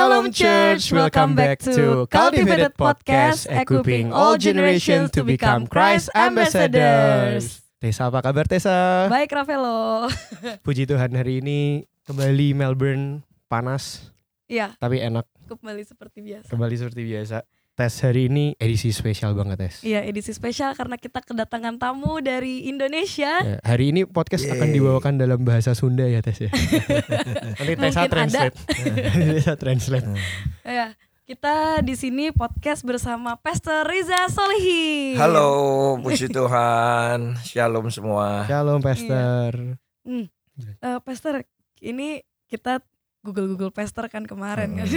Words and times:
Shalom 0.00 0.32
Church, 0.32 0.96
welcome 0.96 1.36
back 1.36 1.60
to 1.60 2.08
Cultivated 2.08 2.72
Podcast, 2.72 3.44
equipping 3.44 4.16
all 4.16 4.40
generations 4.40 5.12
to 5.12 5.20
become 5.20 5.68
Christ 5.68 6.08
ambassadors. 6.16 7.60
Tessa, 7.76 8.08
apa 8.08 8.24
kabar 8.24 8.48
Tessa? 8.48 9.12
Baik 9.12 9.28
Ravelo. 9.28 10.08
Puji 10.64 10.88
Tuhan 10.88 11.12
hari 11.12 11.44
ini 11.44 11.84
kembali 12.08 12.56
Melbourne 12.56 13.28
panas 13.44 14.08
Iya, 14.48 14.72
tapi 14.80 15.04
enak 15.04 15.28
kembali 15.44 15.84
seperti 15.84 16.24
biasa. 16.24 16.48
kembali 16.48 16.74
seperti 16.80 17.02
biasa. 17.04 17.44
Tes 17.80 17.96
hari 18.04 18.28
ini 18.28 18.52
edisi 18.60 18.92
spesial 18.92 19.32
banget 19.32 19.56
Tes. 19.56 19.80
Iya, 19.80 20.04
edisi 20.04 20.36
spesial 20.36 20.76
karena 20.76 21.00
kita 21.00 21.24
kedatangan 21.24 21.80
tamu 21.80 22.20
dari 22.20 22.68
Indonesia. 22.68 23.40
Ya, 23.40 23.56
hari 23.64 23.88
ini 23.88 24.04
podcast 24.04 24.44
akan 24.52 24.68
Yeay. 24.68 24.76
dibawakan 24.76 25.16
dalam 25.16 25.40
bahasa 25.48 25.72
Sunda 25.72 26.04
ya 26.04 26.20
Tes 26.20 26.44
ya. 26.44 26.52
Nanti 27.56 27.80
Tessa 27.80 28.04
Mungkin 28.04 28.12
translate. 28.12 28.56
Tessa 29.32 29.54
translate. 29.56 30.06
Ya, 30.60 30.92
kita 31.24 31.80
di 31.80 31.96
sini 31.96 32.36
podcast 32.36 32.84
bersama 32.84 33.40
Pastor 33.40 33.88
Riza 33.88 34.28
Solihin. 34.28 35.16
Halo, 35.16 35.48
puji 36.04 36.28
Tuhan, 36.28 37.40
shalom 37.40 37.88
semua. 37.88 38.44
Shalom 38.44 38.84
Pastor. 38.84 39.80
Hmm. 40.04 40.28
Eh, 40.60 40.98
Pastor, 41.00 41.48
ini 41.80 42.20
kita 42.44 42.84
Google 43.24 43.56
Google 43.56 43.72
Pastor 43.72 44.04
kan 44.12 44.28
kemarin 44.28 44.84
kan. 44.84 44.88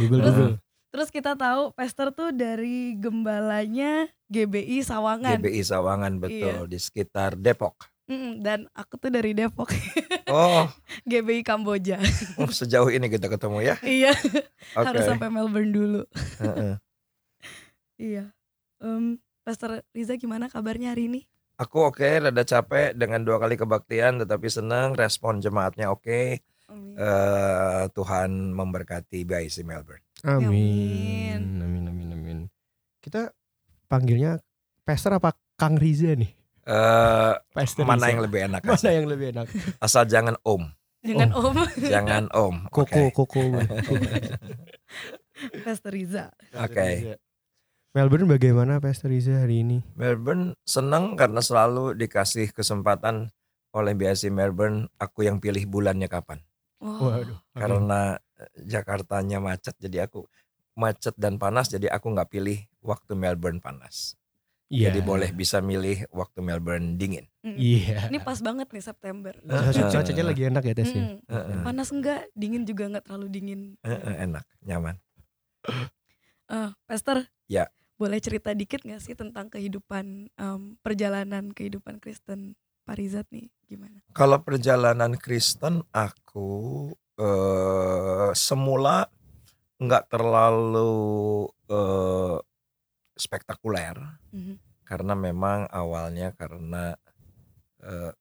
Google 0.00 0.24
Terus- 0.24 0.32
Google. 0.32 0.71
Terus 0.92 1.08
kita 1.08 1.32
tahu 1.40 1.72
Pastor 1.72 2.12
tuh 2.12 2.36
dari 2.36 2.92
gembalanya 3.00 4.12
GBI 4.28 4.84
Sawangan. 4.84 5.40
GBI 5.40 5.64
Sawangan 5.64 6.20
betul 6.20 6.68
di 6.68 6.76
sekitar 6.76 7.32
Depok. 7.40 7.88
Mm, 8.12 8.44
dan 8.44 8.58
aku 8.76 9.00
tuh 9.00 9.08
dari 9.08 9.32
Depok, 9.32 9.72
Oh, 10.28 10.68
GBI 11.08 11.40
Kamboja. 11.48 11.96
oh, 12.36 12.50
sejauh 12.50 12.92
ini 12.92 13.08
kita 13.08 13.32
ketemu 13.32 13.72
ya. 13.72 13.74
iya, 13.88 14.12
Oke. 14.76 14.84
harus 14.84 15.08
sampai 15.08 15.32
Melbourne 15.32 15.72
dulu. 15.72 16.02
Iya. 18.02 18.34
Em, 18.82 19.22
Pastor 19.46 19.86
Riza 19.94 20.18
gimana 20.18 20.50
kabarnya 20.50 20.90
hari 20.90 21.06
ini? 21.06 21.20
Aku 21.54 21.86
oke, 21.86 22.02
rada 22.02 22.42
capek 22.42 22.98
dengan 22.98 23.22
dua 23.22 23.38
kali 23.38 23.54
kebaktian, 23.54 24.18
tetapi 24.18 24.50
senang 24.50 24.98
respon 24.98 25.38
jemaatnya 25.38 25.86
oke. 25.86 26.42
Amin. 26.66 26.98
Eh, 26.98 27.84
Tuhan 27.94 28.50
memberkati 28.58 29.22
BIC 29.22 29.62
Melbourne. 29.62 30.02
Amin. 30.22 31.40
Amin 31.58 31.84
amin 31.86 32.08
amin. 32.14 32.38
Kita 32.98 33.30
panggilnya 33.86 34.38
Pastor 34.82 35.18
apa 35.18 35.34
Kang 35.54 35.78
Riza 35.78 36.14
nih? 36.14 36.30
Eh, 36.62 37.34
Pastor 37.50 37.82
mana 37.82 38.06
Riza. 38.06 38.10
yang 38.14 38.20
lebih 38.22 38.40
enak? 38.46 38.60
Mana 38.62 38.88
yang 38.90 39.06
lebih 39.10 39.26
enak? 39.34 39.46
Asal 39.78 40.06
jangan 40.06 40.38
Om, 40.46 40.62
Dengan 41.02 41.34
Om 41.34 41.54
jangan 41.94 42.24
Om. 42.30 42.70
Koko 42.70 43.10
Oke. 43.10 43.14
koko. 43.14 43.42
Pastor 45.66 45.90
Riza. 45.90 46.30
Oke. 46.54 47.18
Melbourne 47.92 48.24
bagaimana 48.24 48.80
Pastor 48.80 49.10
Riza 49.12 49.42
hari 49.42 49.66
ini? 49.66 49.78
Melbourne 49.98 50.56
senang 50.64 51.12
karena 51.12 51.42
selalu 51.44 51.92
dikasih 51.92 52.54
kesempatan 52.54 53.28
oleh 53.74 53.92
BIC 53.92 54.30
Melbourne. 54.32 54.88
Aku 54.96 55.26
yang 55.26 55.42
pilih 55.42 55.66
bulannya 55.66 56.06
kapan. 56.08 56.40
Wow. 56.82 57.14
Waduh. 57.14 57.38
karena 57.54 58.18
Jakartanya 58.56 59.38
macet 59.38 59.74
jadi 59.76 60.06
aku 60.06 60.26
macet 60.72 61.12
dan 61.14 61.36
panas 61.36 61.66
jadi 61.66 61.88
aku 61.88 62.10
nggak 62.10 62.28
pilih 62.28 62.56
waktu 62.80 63.12
Melbourne 63.12 63.58
panas 63.58 64.16
Iya. 64.66 64.88
jadi 64.88 65.00
boleh 65.02 65.30
bisa 65.30 65.60
milih 65.60 66.08
waktu 66.08 66.40
Melbourne 66.40 66.96
dingin 66.96 67.28
Mm. 67.42 67.58
Iya. 67.58 68.06
Ini 68.06 68.22
pas 68.22 68.38
banget 68.38 68.70
nih 68.70 68.80
September. 68.80 69.34
Cuaca- 69.36 69.90
Cuacanya 69.90 70.24
lagi 70.24 70.42
enak 70.46 70.62
ya 70.62 70.72
Tes 70.72 70.88
ya? 70.88 71.02
Mm. 71.02 71.16
Heeh, 71.26 71.58
Panas 71.60 71.88
enggak, 71.90 72.22
dingin 72.32 72.62
juga 72.62 72.86
enggak 72.86 73.04
terlalu 73.04 73.26
dingin. 73.28 73.60
heeh, 73.80 74.14
enak 74.22 74.46
nyaman 74.60 74.94
Eh, 76.46 76.70
Pastor. 76.84 77.26
Ya. 77.46 77.66
Boleh 77.94 78.18
cerita 78.18 78.50
dikit 78.52 78.80
nggak 78.80 78.98
sih 79.00 79.14
tentang 79.14 79.46
kehidupan 79.48 80.30
em, 80.32 80.60
perjalanan 80.80 81.50
kehidupan 81.50 81.98
Kristen 81.98 82.54
Parizat 82.82 83.26
nih 83.28 83.46
gimana? 83.64 84.02
kalau 84.10 84.38
perjalanan 84.38 85.14
Kristen 85.14 85.82
aku 85.90 86.90
eh, 87.22 88.30
semula 88.34 89.06
nggak 89.78 90.04
terlalu 90.10 90.94
eh, 91.70 92.38
spektakuler 93.14 93.96
Mhm. 94.34 94.54
karena 94.88 95.14
memang 95.14 95.70
awalnya 95.70 96.34
karena 96.34 96.98
eh, 97.82 98.12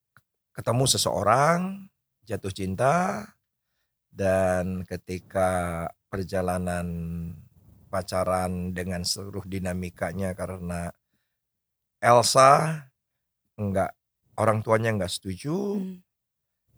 ketemu 0.56 0.86
seseorang 0.90 1.60
jatuh 2.30 2.54
cinta 2.54 2.96
dan 4.12 4.84
ketika 4.90 5.50
perjalanan 6.12 6.88
pacaran 7.92 8.76
dengan 8.76 9.04
seluruh 9.08 9.44
dinamikanya 9.48 10.36
karena 10.36 10.92
Elsa 12.02 12.84
enggak 13.60 13.94
orang 14.42 14.60
tuanya 14.66 14.90
enggak 14.96 15.14
setuju 15.14 15.78
Mm. 15.78 15.98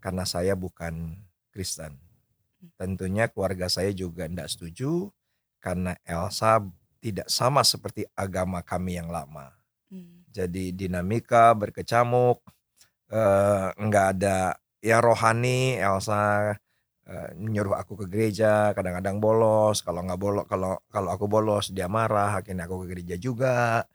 karena 0.03 0.23
saya 0.27 0.53
bukan 0.59 1.15
Kristen. 1.55 2.02
Tentunya 2.79 3.27
keluarga 3.27 3.67
saya 3.67 3.91
juga 3.91 4.27
enggak 4.27 4.51
setuju 4.51 5.11
karena 5.63 5.95
Elsa 6.03 6.63
tidak 7.03 7.27
sama 7.27 7.63
seperti 7.63 8.07
agama 8.15 8.63
kami 8.63 8.95
yang 8.99 9.11
lama. 9.11 9.51
Mm. 9.93 10.25
jadi 10.33 10.73
dinamika 10.73 11.53
berkecamuk 11.53 12.41
eh, 13.13 13.67
nggak 13.77 14.05
ada 14.17 14.57
ya 14.81 14.97
rohani 14.97 15.77
Elsa 15.77 16.49
eh, 17.05 17.29
nyuruh 17.37 17.77
aku 17.77 17.93
ke 18.01 18.05
gereja 18.09 18.73
kadang-kadang 18.73 19.21
bolos 19.21 19.85
kalau 19.85 20.01
nggak 20.01 20.17
bolos 20.17 20.45
kalau 20.49 20.81
kalau 20.89 21.09
aku 21.13 21.25
bolos 21.29 21.69
dia 21.69 21.85
marah 21.85 22.41
akhirnya 22.41 22.65
aku 22.65 22.83
ke 22.83 22.97
gereja 22.97 23.15
juga. 23.21 23.85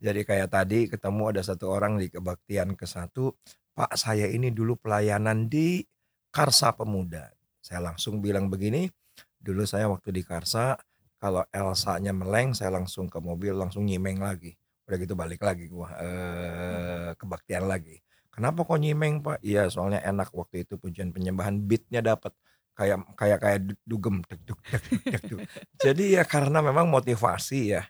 Jadi 0.00 0.24
kayak 0.24 0.48
tadi 0.48 0.88
ketemu 0.88 1.22
ada 1.28 1.42
satu 1.44 1.66
orang 1.68 2.00
di 2.00 2.08
kebaktian 2.08 2.72
ke 2.72 2.88
satu 2.88 3.36
Pak 3.76 4.00
saya 4.00 4.32
ini 4.32 4.48
dulu 4.48 4.80
pelayanan 4.80 5.44
di 5.50 5.84
Karsa 6.32 6.72
Pemuda 6.72 7.39
saya 7.70 7.86
langsung 7.86 8.18
bilang 8.18 8.50
begini 8.50 8.90
dulu 9.38 9.62
saya 9.62 9.86
waktu 9.86 10.10
di 10.10 10.26
Karsa 10.26 10.74
kalau 11.22 11.46
Elsa-nya 11.54 12.10
meleng 12.10 12.50
saya 12.50 12.74
langsung 12.74 13.06
ke 13.06 13.22
mobil 13.22 13.54
langsung 13.54 13.86
nyimeng 13.86 14.18
lagi. 14.18 14.58
Udah 14.90 14.98
gitu 14.98 15.14
balik 15.14 15.38
lagi 15.46 15.70
gua 15.70 15.94
eh 16.02 17.10
kebaktian 17.14 17.70
lagi. 17.70 18.02
Kenapa 18.34 18.66
kok 18.66 18.80
nyimeng 18.82 19.22
pak? 19.22 19.38
Iya 19.46 19.70
soalnya 19.70 20.02
enak 20.02 20.34
waktu 20.34 20.66
itu 20.66 20.82
pujian 20.82 21.14
penyembahan 21.14 21.62
beatnya 21.62 22.02
dapat 22.02 22.34
kayak 22.74 22.98
kayak 23.14 23.38
kayak 23.38 23.60
du- 23.70 23.82
dugem 23.86 24.16
dug 24.24 24.30
deg 24.30 24.40
dug, 24.48 24.60
deg 25.06 25.22
dug. 25.28 25.40
jadi 25.84 26.04
ya 26.20 26.22
karena 26.24 26.64
memang 26.64 26.88
motivasi 26.88 27.76
ya 27.76 27.82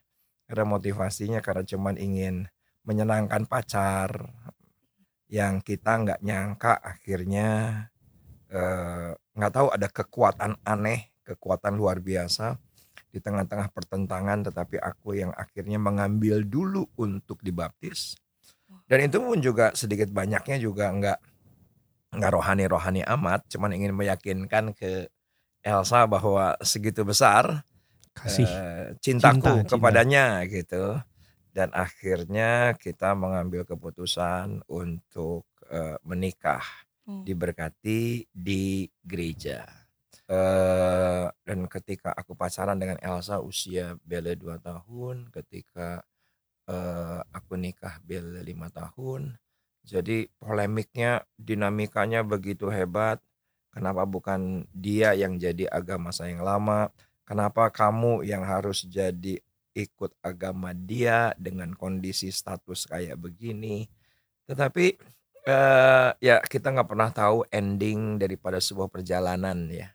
karena 0.50 0.66
motivasinya 0.66 1.38
karena 1.38 1.62
cuman 1.62 1.94
ingin 1.94 2.50
menyenangkan 2.82 3.46
pacar 3.46 4.10
yang 5.30 5.62
kita 5.62 5.94
nggak 5.94 6.20
nyangka 6.26 6.74
akhirnya 6.82 7.48
eh, 8.50 9.14
nggak 9.40 9.52
tahu 9.56 9.68
ada 9.72 9.88
kekuatan 9.88 10.60
aneh 10.68 11.08
kekuatan 11.24 11.72
luar 11.80 12.04
biasa 12.04 12.60
di 13.10 13.18
tengah-tengah 13.18 13.72
pertentangan 13.72 14.46
tetapi 14.46 14.76
aku 14.78 15.18
yang 15.18 15.32
akhirnya 15.34 15.80
mengambil 15.80 16.44
dulu 16.44 16.86
untuk 17.00 17.40
dibaptis 17.40 18.14
dan 18.86 19.02
itu 19.02 19.16
pun 19.18 19.40
juga 19.40 19.72
sedikit 19.74 20.12
banyaknya 20.12 20.60
juga 20.60 20.92
nggak 20.92 21.18
nggak 22.20 22.32
rohani-rohani 22.36 23.02
amat 23.06 23.46
cuman 23.50 23.70
ingin 23.74 23.96
meyakinkan 23.96 24.74
ke 24.76 25.08
Elsa 25.64 26.04
bahwa 26.04 26.56
segitu 26.60 27.02
besar 27.06 27.64
Kasih. 28.14 28.46
eh, 28.46 28.86
cintaku 28.98 29.40
Cinta, 29.40 29.52
cinta. 29.64 29.70
kepadanya 29.76 30.24
gitu 30.50 30.98
dan 31.50 31.70
akhirnya 31.74 32.78
kita 32.78 33.14
mengambil 33.18 33.66
keputusan 33.66 34.62
untuk 34.70 35.46
eh, 35.70 35.98
menikah 36.06 36.62
Oh. 37.10 37.26
diberkati 37.26 38.30
di 38.30 38.86
gereja. 39.02 39.66
Eh 40.30 41.26
dan 41.42 41.66
ketika 41.66 42.14
aku 42.14 42.38
pacaran 42.38 42.78
dengan 42.78 43.02
Elsa 43.02 43.42
usia 43.42 43.98
Bella 44.06 44.30
2 44.38 44.62
tahun 44.62 45.26
ketika 45.34 46.06
eh 46.70 47.20
aku 47.34 47.58
nikah 47.58 47.98
Bella 48.06 48.38
5 48.38 48.70
tahun 48.70 49.34
jadi 49.82 50.30
polemiknya 50.38 51.26
dinamikanya 51.34 52.22
begitu 52.22 52.70
hebat 52.70 53.18
kenapa 53.74 54.06
bukan 54.06 54.66
dia 54.70 55.14
yang 55.18 55.38
jadi 55.38 55.66
agama 55.70 56.14
saya 56.14 56.34
yang 56.38 56.46
lama? 56.46 56.90
Kenapa 57.26 57.70
kamu 57.70 58.26
yang 58.26 58.42
harus 58.42 58.82
jadi 58.86 59.38
ikut 59.74 60.14
agama 60.18 60.74
dia 60.74 61.30
dengan 61.38 61.74
kondisi 61.78 62.30
status 62.34 62.90
kayak 62.90 63.18
begini? 63.18 63.86
Tetapi 64.50 64.98
eh 65.46 66.10
ya 66.20 66.36
kita 66.44 66.68
nggak 66.74 66.88
pernah 66.90 67.10
tahu 67.12 67.48
ending 67.48 68.20
daripada 68.20 68.60
sebuah 68.60 68.92
perjalanan 68.92 69.68
ya 69.72 69.88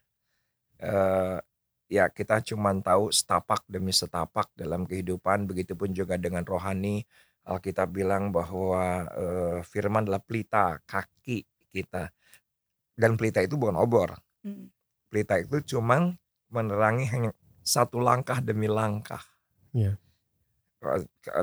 eh 0.82 1.38
ya 1.86 2.10
kita 2.10 2.42
cuman 2.42 2.82
tahu 2.82 3.14
setapak 3.14 3.62
demi 3.70 3.94
setapak 3.94 4.50
dalam 4.58 4.82
kehidupan 4.82 5.46
begitupun 5.46 5.94
juga 5.94 6.18
dengan 6.18 6.42
rohani 6.42 7.06
Alkitab 7.46 7.94
bilang 7.94 8.34
bahwa 8.34 9.06
eh, 9.14 9.58
firman 9.62 10.02
adalah 10.02 10.18
pelita 10.18 10.82
kaki 10.82 11.46
kita 11.70 12.10
dan 12.98 13.14
pelita 13.14 13.38
itu 13.42 13.54
bukan 13.54 13.78
obor 13.78 14.18
Mm. 14.46 14.70
pelita 15.10 15.42
itu 15.42 15.58
cuman 15.74 16.14
menerangi 16.54 17.10
hanya 17.10 17.30
satu 17.66 17.98
langkah 17.98 18.38
demi 18.38 18.70
langkah. 18.70 19.18
Iya. 19.74 19.98
Eh, 20.86 21.02
ke- 21.18 21.34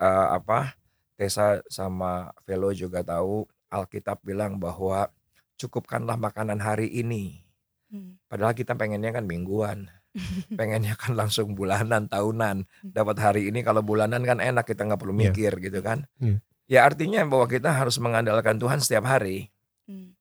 eh, 0.00 0.28
apa 0.32 0.77
Tessa 1.18 1.58
sama 1.66 2.30
Velo 2.46 2.70
juga 2.70 3.02
tahu 3.02 3.42
Alkitab 3.68 4.22
bilang 4.22 4.62
bahwa 4.62 5.10
cukupkanlah 5.58 6.14
makanan 6.14 6.62
hari 6.62 6.86
ini. 6.86 7.42
Hmm. 7.90 8.22
Padahal 8.30 8.54
kita 8.54 8.78
pengennya 8.78 9.10
kan 9.10 9.26
mingguan, 9.26 9.90
pengennya 10.58 10.94
kan 10.94 11.18
langsung 11.18 11.58
bulanan, 11.58 12.06
tahunan. 12.06 12.70
Dapat 12.86 13.16
hari 13.18 13.42
ini 13.50 13.66
kalau 13.66 13.82
bulanan 13.82 14.22
kan 14.22 14.38
enak 14.38 14.62
kita 14.62 14.86
nggak 14.86 15.00
perlu 15.02 15.10
Iya. 15.18 15.20
mikir 15.34 15.52
gitu 15.58 15.82
kan. 15.82 16.06
Iya. 16.22 16.38
Ya 16.68 16.80
artinya 16.86 17.26
bahwa 17.26 17.50
kita 17.50 17.72
harus 17.74 17.98
mengandalkan 17.98 18.60
Tuhan 18.60 18.78
setiap 18.78 19.10
hari. 19.10 19.50
Hmm. 19.90 20.14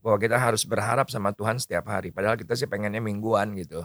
Bahwa 0.00 0.16
kita 0.16 0.40
harus 0.40 0.64
berharap 0.64 1.12
sama 1.12 1.36
Tuhan 1.36 1.60
setiap 1.60 1.84
hari. 1.92 2.08
Padahal 2.16 2.40
kita 2.40 2.56
sih 2.56 2.64
pengennya 2.64 3.04
mingguan 3.04 3.52
gitu. 3.60 3.84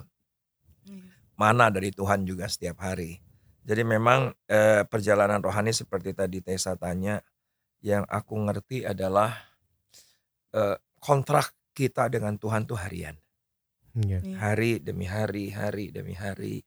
Iya. 0.88 1.04
Mana 1.36 1.68
dari 1.68 1.92
Tuhan 1.92 2.24
juga 2.24 2.48
setiap 2.48 2.80
hari. 2.80 3.20
Jadi 3.66 3.82
memang 3.82 4.30
eh, 4.46 4.86
perjalanan 4.86 5.42
rohani 5.42 5.74
seperti 5.74 6.14
tadi 6.14 6.38
Tessa 6.46 6.78
tanya, 6.78 7.18
yang 7.82 8.06
aku 8.06 8.38
ngerti 8.46 8.86
adalah 8.86 9.34
eh, 10.54 10.78
kontrak 11.02 11.58
kita 11.74 12.08
dengan 12.14 12.38
Tuhan 12.38 12.70
tuh 12.70 12.78
harian. 12.78 13.18
Iya. 13.98 14.22
Iya. 14.22 14.38
Hari 14.38 14.72
demi 14.86 15.10
hari, 15.10 15.50
hari 15.50 15.90
demi 15.90 16.14
hari. 16.14 16.62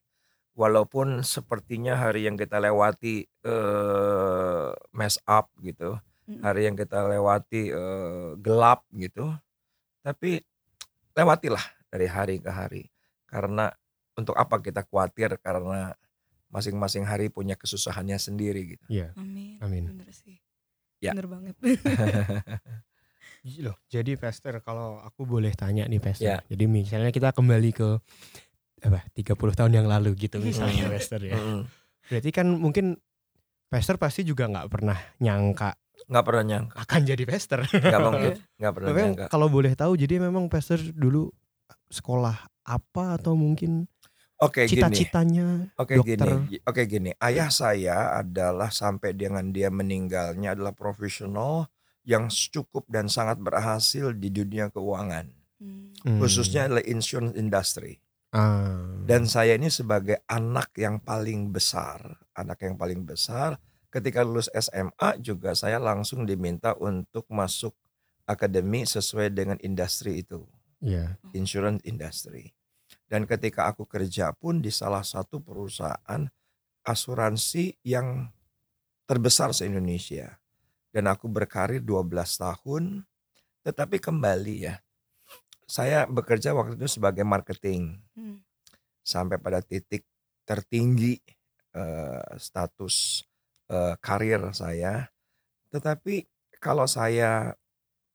Walaupun 0.59 1.23
sepertinya 1.23 1.95
hari 1.95 2.27
yang 2.27 2.35
kita 2.35 2.59
lewati 2.59 3.23
eh, 3.25 4.69
mess 4.91 5.23
up 5.23 5.55
gitu, 5.63 5.95
Mm. 6.29 6.45
hari 6.45 6.69
yang 6.69 6.77
kita 6.77 7.09
lewati 7.09 7.73
eh, 7.73 8.37
gelap 8.37 8.85
gitu, 8.93 9.33
tapi 10.05 10.45
lewatilah 11.17 11.65
dari 11.89 12.05
hari 12.05 12.37
ke 12.37 12.53
hari. 12.53 12.85
Karena 13.25 13.73
untuk 14.13 14.37
apa 14.37 14.61
kita 14.61 14.85
khawatir 14.85 15.41
karena 15.41 15.97
masing-masing 16.49 17.05
hari 17.05 17.29
punya 17.29 17.55
kesusahannya 17.55 18.17
sendiri 18.17 18.75
gitu. 18.75 18.85
Iya. 18.89 19.13
Amin. 19.15 19.57
Amin. 19.61 19.85
Bener 19.87 20.09
sih. 20.11 20.41
Ya. 20.99 21.13
Bener 21.13 21.27
banget. 21.27 21.55
Loh, 23.59 23.77
jadi 23.87 24.19
Pester 24.19 24.59
kalau 24.61 24.99
aku 24.99 25.23
boleh 25.25 25.55
tanya 25.55 25.87
nih 25.87 26.03
Pester. 26.03 26.27
Ya. 26.27 26.39
Jadi 26.45 26.65
misalnya 26.67 27.09
kita 27.09 27.31
kembali 27.31 27.71
ke 27.71 27.89
apa 28.79 29.03
30 29.11 29.35
tahun 29.55 29.73
yang 29.75 29.87
lalu 29.87 30.15
gitu 30.17 30.39
misalnya 30.39 30.87
Hmm. 30.87 30.93
Pester 30.93 31.21
ya. 31.23 31.39
Berarti 32.05 32.31
kan 32.31 32.47
mungkin 32.51 32.99
Pester 33.67 33.97
pasti 33.97 34.23
juga 34.23 34.49
nggak 34.49 34.69
pernah 34.69 34.97
nyangka 35.19 35.77
Nggak 36.09 36.25
pernah 36.25 36.45
nyangka, 36.47 36.75
akan 36.79 37.01
jadi 37.05 37.25
Pester. 37.27 37.59
nggak 37.69 38.01
mungkin, 38.01 38.33
nggak 38.59 38.73
pernah 38.73 38.89
Memang 38.89 39.07
nyangka. 39.13 39.27
kalau 39.29 39.49
boleh 39.51 39.73
tahu 39.75 39.93
jadi 39.95 40.15
memang 40.19 40.47
Pester 40.47 40.79
dulu 40.95 41.27
sekolah 41.89 42.37
apa 42.65 43.19
atau 43.19 43.35
mungkin 43.35 43.85
Oke 44.39 44.71
gini, 44.71 44.79
cita-citanya 44.79 45.67
oke 45.75 45.99
dokter. 45.99 46.15
gini, 46.15 46.63
oke 46.63 46.83
gini. 46.87 47.11
Ayah 47.19 47.51
saya 47.51 48.23
adalah 48.23 48.71
sampai 48.71 49.11
dengan 49.11 49.51
dia 49.51 49.67
meninggalnya 49.67 50.55
adalah 50.55 50.71
profesional 50.71 51.67
yang 52.07 52.31
cukup 52.31 52.87
dan 52.87 53.11
sangat 53.11 53.43
berhasil 53.43 54.15
di 54.15 54.31
dunia 54.31 54.71
keuangan, 54.71 55.27
Hmm. 55.59 55.91
Hmm. 56.07 56.23
khususnya 56.23 56.71
adalah 56.71 56.87
insurance 56.87 57.35
industry. 57.35 57.99
Ah. 58.31 58.79
Dan 59.03 59.27
saya 59.27 59.59
ini 59.59 59.67
sebagai 59.69 60.23
anak 60.31 60.71
yang 60.79 61.03
paling 61.03 61.51
besar, 61.51 61.99
anak 62.39 62.63
yang 62.63 62.79
paling 62.79 63.03
besar, 63.03 63.59
ketika 63.91 64.23
lulus 64.23 64.47
SMA 64.55 65.19
juga 65.19 65.59
saya 65.59 65.83
langsung 65.83 66.23
diminta 66.23 66.79
untuk 66.79 67.27
masuk 67.27 67.75
akademi 68.23 68.87
sesuai 68.87 69.35
dengan 69.35 69.59
industri 69.59 70.23
itu, 70.23 70.47
Iya. 70.79 71.19
insurance 71.35 71.83
industry. 71.83 72.55
Dan 73.09 73.25
ketika 73.25 73.73
aku 73.73 73.89
kerja 73.89 74.37
pun 74.37 74.61
di 74.61 74.69
salah 74.69 75.01
satu 75.01 75.41
perusahaan 75.41 76.29
asuransi 76.85 77.81
yang 77.85 78.29
terbesar 79.09 79.57
se-Indonesia. 79.57 80.37
Dan 80.93 81.09
aku 81.09 81.29
berkarir 81.29 81.81
12 81.81 82.37
tahun, 82.37 83.05
tetapi 83.65 83.97
kembali 84.01 84.57
ya, 84.69 84.81
saya 85.69 86.09
bekerja 86.09 86.57
waktu 86.57 86.81
itu 86.81 86.89
sebagai 87.01 87.25
marketing 87.29 88.01
Hmm. 88.17 88.41
sampai 89.05 89.37
pada 89.41 89.61
titik 89.61 90.05
tertinggi 90.49 91.21
eh, 91.77 92.25
status 92.41 93.25
eh, 93.69 93.95
karir 94.01 94.41
saya. 94.57 95.09
Tetapi 95.69 96.25
kalau 96.57 96.89
saya 96.89 97.53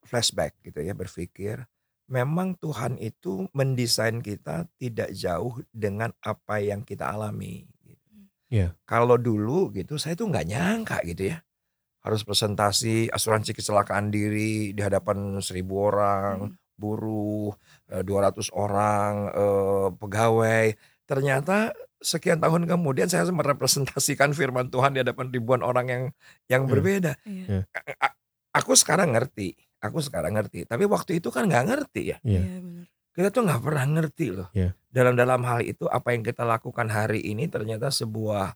flashback 0.03 0.57
gitu 0.65 0.81
ya 0.81 0.97
berpikir, 0.97 1.61
memang 2.13 2.53
Tuhan 2.61 3.01
itu 3.01 3.49
mendesain 3.51 4.21
kita 4.21 4.69
tidak 4.77 5.09
jauh 5.17 5.57
dengan 5.73 6.13
apa 6.21 6.61
yang 6.61 6.85
kita 6.85 7.09
alami. 7.09 7.65
gitu. 7.81 8.13
Iya. 8.53 8.77
Kalau 8.85 9.17
dulu 9.17 9.73
gitu 9.73 9.97
saya 9.97 10.13
tuh 10.13 10.29
nggak 10.29 10.45
nyangka 10.45 11.01
gitu 11.03 11.33
ya 11.33 11.41
harus 12.03 12.21
presentasi 12.21 13.07
asuransi 13.09 13.55
kecelakaan 13.55 14.11
diri 14.11 14.75
di 14.75 14.81
hadapan 14.83 15.39
seribu 15.39 15.87
orang 15.87 16.51
Hmm. 16.51 16.59
buruh, 16.75 17.55
eh, 17.87 18.03
200 18.03 18.51
orang, 18.51 19.31
eh, 19.31 19.87
pegawai. 19.95 20.75
Ternyata 21.07 21.71
sekian 21.97 22.43
tahun 22.43 22.67
kemudian 22.67 23.07
saya 23.07 23.23
merepresentasikan 23.31 24.35
firman 24.39 24.67
Tuhan 24.67 24.93
di 24.93 24.99
hadapan 24.99 25.31
ribuan 25.31 25.63
orang 25.63 25.87
yang 25.87 26.03
yang 26.51 26.61
Hmm. 26.67 26.71
berbeda. 26.75 27.15
Iya. 27.23 27.65
A- 27.71 28.11
a- 28.11 28.15
Aku 28.53 28.77
sekarang 28.77 29.17
ngerti, 29.17 29.57
aku 29.83 29.99
sekarang 29.99 30.39
ngerti. 30.39 30.63
Tapi 30.63 30.87
waktu 30.87 31.19
itu 31.19 31.27
kan 31.27 31.43
nggak 31.43 31.65
ngerti 31.67 32.15
ya. 32.15 32.17
Iya. 32.23 32.39
Iya 32.39 32.59
bener. 32.63 32.85
Kita 33.13 33.27
tuh 33.29 33.43
nggak 33.45 33.61
pernah 33.61 33.85
ngerti 33.85 34.25
loh. 34.31 34.47
Iya. 34.55 34.71
Dalam 34.87 35.13
dalam 35.13 35.43
hal 35.43 35.61
itu 35.61 35.85
apa 35.85 36.15
yang 36.15 36.23
kita 36.23 36.41
lakukan 36.41 36.87
hari 36.87 37.19
ini 37.21 37.45
ternyata 37.45 37.91
sebuah 37.91 38.55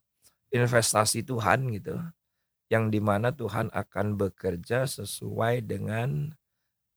investasi 0.50 1.22
Tuhan 1.22 1.68
gitu. 1.76 2.00
Yang 2.68 2.84
di 2.90 3.00
mana 3.00 3.30
Tuhan 3.32 3.68
akan 3.70 4.16
bekerja 4.16 4.88
sesuai 4.88 5.62
dengan 5.62 6.32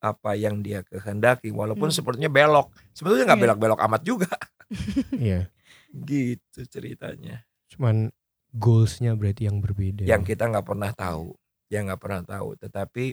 apa 0.01 0.33
yang 0.33 0.65
dia 0.65 0.81
kehendaki. 0.81 1.53
Walaupun 1.53 1.93
Hmm. 1.93 1.97
sepertinya 2.01 2.31
belok. 2.33 2.73
Sebetulnya 2.97 3.29
nggak 3.29 3.39
Iya. 3.39 3.45
belok-belok 3.51 3.81
amat 3.85 4.03
juga. 4.07 4.31
Iya. 5.13 5.51
Gitu 5.91 6.61
ceritanya. 6.71 7.43
Cuman 7.69 8.09
goalsnya 8.51 9.15
berarti 9.15 9.47
yang 9.47 9.59
berbeda. 9.61 10.07
yang 10.07 10.23
kita 10.23 10.47
nggak 10.47 10.67
pernah 10.67 10.91
tahu, 10.91 11.35
yang 11.71 11.87
nggak 11.87 12.03
pernah 12.03 12.23
tahu. 12.25 12.55
Tetapi 12.59 13.05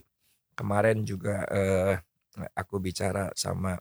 kemarin 0.57 1.05
juga 1.11 1.35
eh, 1.53 1.95
aku 2.61 2.75
bicara 2.81 3.31
sama 3.43 3.71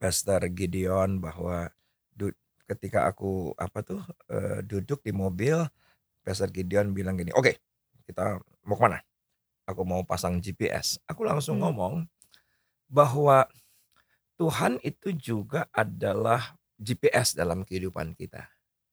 Pastor 0.00 0.40
Gideon 0.56 1.20
bahwa 1.20 1.68
du- 2.16 2.36
ketika 2.64 3.04
aku 3.10 3.52
apa 3.60 3.84
tuh 3.84 4.00
eh, 4.32 4.60
duduk 4.64 5.04
di 5.04 5.12
mobil, 5.12 5.60
Pastor 6.24 6.50
Gideon 6.52 6.92
bilang 6.96 7.16
gini, 7.20 7.32
oke 7.34 7.52
kita 8.08 8.40
mau 8.66 8.76
ke 8.78 8.84
mana? 8.86 9.00
Aku 9.68 9.82
mau 9.86 10.02
pasang 10.06 10.38
GPS. 10.42 10.98
Aku 11.10 11.22
langsung 11.26 11.60
Hmm. 11.60 11.68
ngomong 11.68 11.94
bahwa 12.90 13.46
Tuhan 14.40 14.80
itu 14.82 15.12
juga 15.14 15.68
adalah 15.74 16.56
GPS 16.80 17.36
dalam 17.36 17.62
kehidupan 17.66 18.16
kita 18.16 18.48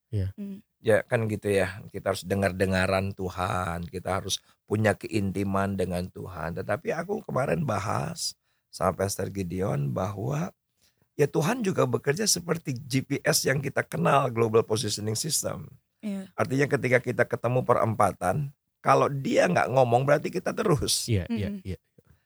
Hmm. 0.10 0.64
ya 0.80 1.04
kan 1.04 1.28
gitu 1.28 1.52
ya 1.52 1.84
kita 1.92 2.16
harus 2.16 2.24
dengar-dengaran 2.24 3.12
Tuhan 3.12 3.84
kita 3.92 4.24
harus 4.24 4.40
punya 4.64 4.96
keintiman 4.96 5.76
dengan 5.76 6.08
Tuhan 6.08 6.56
tetapi 6.56 6.96
aku 6.96 7.22
kemarin 7.28 7.68
bahas 7.68 8.32
sama 8.72 8.96
Pastor 8.96 9.28
Gideon 9.28 9.92
bahwa 9.92 10.56
ya 11.18 11.28
Tuhan 11.28 11.60
juga 11.60 11.84
bekerja 11.84 12.24
seperti 12.24 12.78
GPS 12.78 13.44
yang 13.46 13.60
kita 13.60 13.84
kenal 13.84 14.32
Global 14.32 14.64
Positioning 14.64 15.18
System 15.18 15.68
Iya. 15.98 16.30
artinya 16.38 16.70
ketika 16.70 17.02
kita 17.02 17.24
ketemu 17.26 17.66
perempatan 17.66 18.54
kalau 18.80 19.10
dia 19.10 19.50
nggak 19.50 19.68
ngomong 19.74 20.06
berarti 20.06 20.30
kita 20.30 20.54
terus 20.54 21.10
Iya, 21.10 21.26
iya, 21.28 21.50
Mm-mm. 21.52 21.66
iya. 21.66 21.78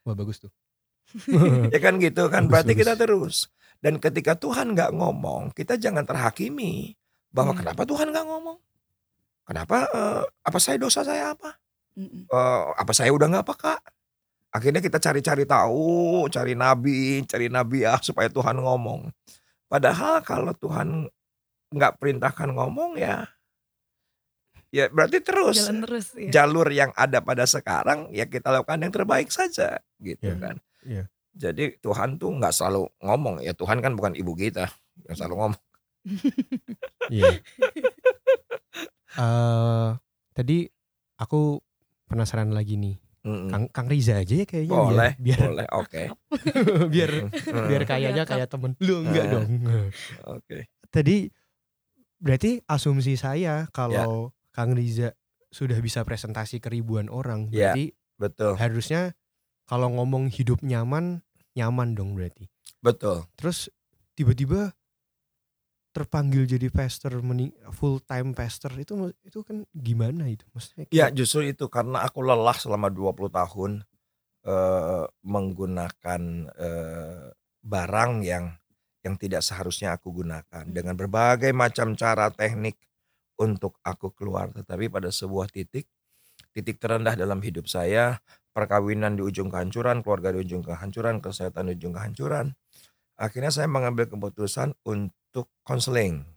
Wah, 0.04 0.12
bagus 0.12 0.38
tuh. 0.38 0.52
ya 1.72 1.80
kan 1.80 1.96
gitu 1.98 2.28
kan 2.28 2.46
Bagus, 2.46 2.52
berarti 2.52 2.72
bagus. 2.72 2.80
kita 2.84 2.94
terus 2.94 3.36
dan 3.82 3.98
ketika 3.98 4.36
Tuhan 4.36 4.76
nggak 4.76 4.92
ngomong 4.92 5.50
kita 5.52 5.74
jangan 5.76 6.04
terhakimi 6.06 6.94
bahwa 7.32 7.52
Iya. 7.52 7.58
kenapa 7.64 7.82
Tuhan 7.82 8.06
nggak 8.12 8.26
ngomong 8.28 8.58
kenapa 9.42 9.76
eh, 9.88 10.22
apa 10.44 10.58
saya 10.58 10.76
dosa 10.78 11.00
saya 11.02 11.32
apa 11.32 11.56
Mm-mm. 11.92 12.24
Eh, 12.24 12.62
apa 12.76 12.92
saya 12.92 13.10
udah 13.10 13.28
nggak 13.28 13.46
peka 13.48 13.76
akhirnya 14.48 14.80
kita 14.80 14.96
cari-cari 14.96 15.44
tahu 15.44 16.28
cari 16.28 16.52
nabi 16.52 17.24
cari 17.24 17.48
nabi 17.48 17.84
ya 17.84 17.96
supaya 17.98 18.28
Tuhan 18.28 18.60
ngomong 18.60 19.08
padahal 19.66 20.20
kalau 20.20 20.52
Tuhan 20.54 21.08
nggak 21.72 21.96
perintahkan 21.96 22.52
ngomong 22.52 22.96
ya 22.96 23.24
ya 24.68 24.88
berarti 24.88 25.20
terus 25.20 25.56
Jalan 25.68 25.84
terus 25.84 26.06
ya. 26.16 26.28
jalur 26.32 26.68
yang 26.68 26.92
ada 26.96 27.20
pada 27.20 27.44
sekarang 27.44 28.08
ya 28.08 28.24
kita 28.24 28.48
lakukan 28.48 28.80
yang 28.80 28.92
terbaik 28.92 29.28
saja 29.28 29.80
gitu 30.00 30.32
Iya. 30.32 30.36
kan. 30.40 30.56
Iya. 30.82 31.04
Jadi 31.32 31.76
Tuhan 31.80 32.16
tuh 32.16 32.36
nggak 32.36 32.52
selalu 32.52 32.88
ngomong 33.00 33.40
ya 33.40 33.52
Tuhan 33.52 33.80
kan 33.80 33.92
bukan 33.96 34.12
ibu 34.12 34.32
kita 34.32 34.68
yang 35.08 35.16
selalu 35.16 35.34
ngomong. 35.44 35.60
Iya. 37.08 37.38
Eh, 39.12 39.88
tadi 40.32 40.64
aku 41.16 41.60
penasaran 42.06 42.50
lagi 42.50 42.74
nih. 42.74 42.96
Mm-mm. 43.22 43.48
Kang 43.48 43.64
Kang 43.70 43.86
Riza 43.86 44.18
aja 44.18 44.34
ya 44.34 44.42
kayaknya 44.42 44.72
biar- 44.72 44.88
boleh, 44.88 45.12
biar 45.16 45.40
boleh, 45.46 45.66
oke. 45.70 46.02
biar 46.94 47.10
Mm, 47.22 47.66
biar 47.70 47.82
kayaknya 47.84 48.24
kayak 48.24 48.48
temen 48.48 48.74
lu 48.80 49.06
enggak 49.06 49.26
dong. 49.30 49.46
Oke. 50.28 50.66
Tadi 50.88 51.30
berarti 52.18 52.58
asumsi 52.64 53.14
saya 53.14 53.62
Ya. 53.62 53.70
kalau 53.70 54.34
Kang 54.50 54.74
Riza 54.74 55.14
sudah 55.48 55.78
bisa 55.78 56.02
presentasi 56.02 56.58
ke 56.58 56.66
ribuan 56.68 57.06
orang, 57.06 57.46
Ya. 57.48 57.70
berarti 57.70 57.94
Betul, 58.16 58.52
harusnya 58.56 59.14
kalau 59.64 59.92
ngomong 59.92 60.26
hidup 60.26 60.58
nyaman, 60.60 61.22
nyaman 61.52 61.94
dong 61.94 62.16
berarti. 62.16 62.50
betul. 62.80 63.22
Terus 63.36 63.70
tiba-tiba 64.12 64.74
terpanggil 65.92 66.48
jadi 66.48 66.72
pastor 66.72 67.20
full 67.76 68.00
time 68.00 68.32
pastor 68.32 68.72
itu 68.80 69.12
itu 69.22 69.44
kan 69.44 69.62
gimana 69.76 70.24
itu? 70.26 70.44
Maksudnya 70.56 70.88
Ya 70.88 71.08
kayak- 71.08 71.14
justru 71.14 71.40
itu 71.52 71.68
karena 71.68 72.02
aku 72.02 72.24
lelah 72.24 72.56
selama 72.56 72.88
20 72.88 73.28
tahun 73.28 73.84
eh, 74.42 75.04
menggunakan 75.22 76.22
eh, 76.58 77.26
barang 77.62 78.12
yang 78.26 78.50
yang 79.06 79.14
tidak 79.18 79.42
seharusnya 79.46 79.94
aku 79.94 80.10
gunakan. 80.10 80.64
Dengan 80.66 80.98
berbagai 80.98 81.54
macam 81.54 81.94
cara 81.94 82.26
teknik 82.34 82.74
untuk 83.38 83.78
aku 83.86 84.10
keluar. 84.14 84.50
Tetapi 84.50 84.90
pada 84.90 85.10
sebuah 85.14 85.46
titik 85.46 85.86
titik 86.52 86.82
terendah 86.82 87.14
dalam 87.16 87.40
hidup 87.40 87.64
saya 87.70 88.18
perkawinan 88.52 89.16
di 89.16 89.22
ujung 89.24 89.48
kehancuran 89.48 90.04
keluarga 90.04 90.36
di 90.36 90.44
ujung 90.44 90.60
kehancuran 90.60 91.24
kesehatan 91.24 91.72
di 91.72 91.80
ujung 91.80 91.96
kehancuran 91.96 92.52
akhirnya 93.16 93.48
saya 93.48 93.68
mengambil 93.72 94.04
keputusan 94.04 94.76
untuk 94.84 95.16
konseling 95.64 96.28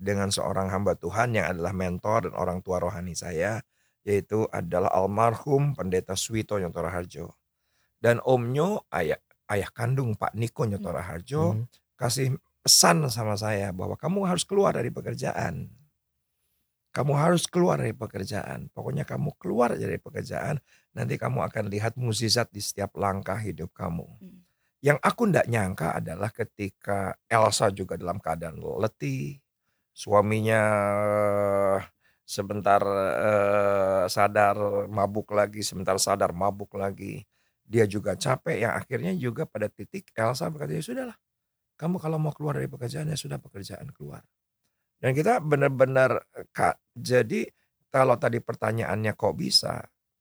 dengan 0.00 0.32
seorang 0.32 0.72
hamba 0.72 0.96
Tuhan 0.96 1.36
yang 1.36 1.46
adalah 1.52 1.76
mentor 1.76 2.28
dan 2.28 2.34
orang 2.34 2.64
tua 2.64 2.80
rohani 2.80 3.14
saya 3.14 3.62
yaitu 4.02 4.48
adalah 4.48 4.88
almarhum 4.96 5.76
pendeta 5.76 6.16
Swito 6.16 6.56
Nyotoro 6.56 6.88
Harjo 6.88 7.36
dan 8.00 8.18
omnyo 8.24 8.88
ayah 8.96 9.20
ayah 9.52 9.68
kandung 9.70 10.16
Pak 10.16 10.32
Niko 10.32 10.64
Nyotoro 10.64 11.04
Harjo 11.04 11.44
Hmm. 11.52 11.64
kasih 12.00 12.40
pesan 12.64 13.04
sama 13.12 13.36
saya 13.36 13.72
bahwa 13.76 13.96
kamu 13.96 14.24
harus 14.28 14.44
keluar 14.44 14.76
dari 14.76 14.92
pekerjaan. 14.92 15.68
Kamu 16.90 17.14
harus 17.14 17.46
keluar 17.46 17.78
dari 17.78 17.94
pekerjaan. 17.94 18.66
Pokoknya 18.74 19.06
kamu 19.06 19.36
keluar 19.38 19.78
dari 19.78 19.94
pekerjaan 20.00 20.58
nanti 20.90 21.14
kamu 21.20 21.46
akan 21.46 21.70
lihat 21.70 21.94
mukjizat 21.94 22.50
di 22.50 22.58
setiap 22.58 22.98
langkah 22.98 23.38
hidup 23.38 23.70
kamu. 23.70 24.08
Hmm. 24.18 24.39
Yang 24.80 24.98
aku 25.00 25.28
ndak 25.28 25.46
nyangka 25.48 26.00
adalah 26.00 26.32
ketika 26.32 27.12
Elsa 27.28 27.68
juga 27.68 28.00
dalam 28.00 28.16
keadaan 28.16 28.56
letih 28.80 29.36
suaminya 29.92 30.62
sebentar 32.24 32.80
eh, 33.20 34.04
sadar 34.08 34.56
mabuk 34.88 35.34
lagi, 35.36 35.60
sebentar 35.60 35.98
sadar 36.00 36.32
mabuk 36.32 36.78
lagi. 36.78 37.26
Dia 37.70 37.86
juga 37.86 38.18
capek 38.18 38.66
yang 38.66 38.72
akhirnya 38.74 39.12
juga 39.14 39.46
pada 39.46 39.70
titik 39.70 40.10
Elsa 40.16 40.48
berkata 40.50 40.74
ya 40.74 40.82
sudahlah. 40.82 41.18
Kamu 41.78 41.96
kalau 42.00 42.18
mau 42.20 42.32
keluar 42.34 42.58
dari 42.58 42.68
pekerjaan 42.70 43.08
ya 43.12 43.18
sudah 43.18 43.38
pekerjaan 43.40 43.88
keluar. 43.94 44.24
Dan 45.00 45.16
kita 45.16 45.40
benar-benar 45.40 46.28
Kak, 46.52 46.76
jadi 46.92 47.48
kalau 47.88 48.16
tadi 48.20 48.38
pertanyaannya 48.38 49.12
kok 49.16 49.34
bisa? 49.34 49.80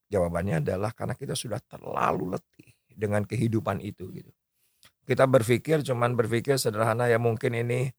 Jawabannya 0.10 0.64
adalah 0.66 0.92
karena 0.96 1.14
kita 1.14 1.36
sudah 1.38 1.62
terlalu 1.62 2.34
letih 2.38 2.70
dengan 2.90 3.24
kehidupan 3.28 3.84
itu 3.84 4.10
gitu. 4.16 4.32
Kita 5.10 5.26
berpikir 5.26 5.82
cuman 5.82 6.14
berpikir 6.14 6.62
sederhana 6.62 7.10
ya 7.10 7.18
mungkin 7.18 7.58
ini 7.58 7.90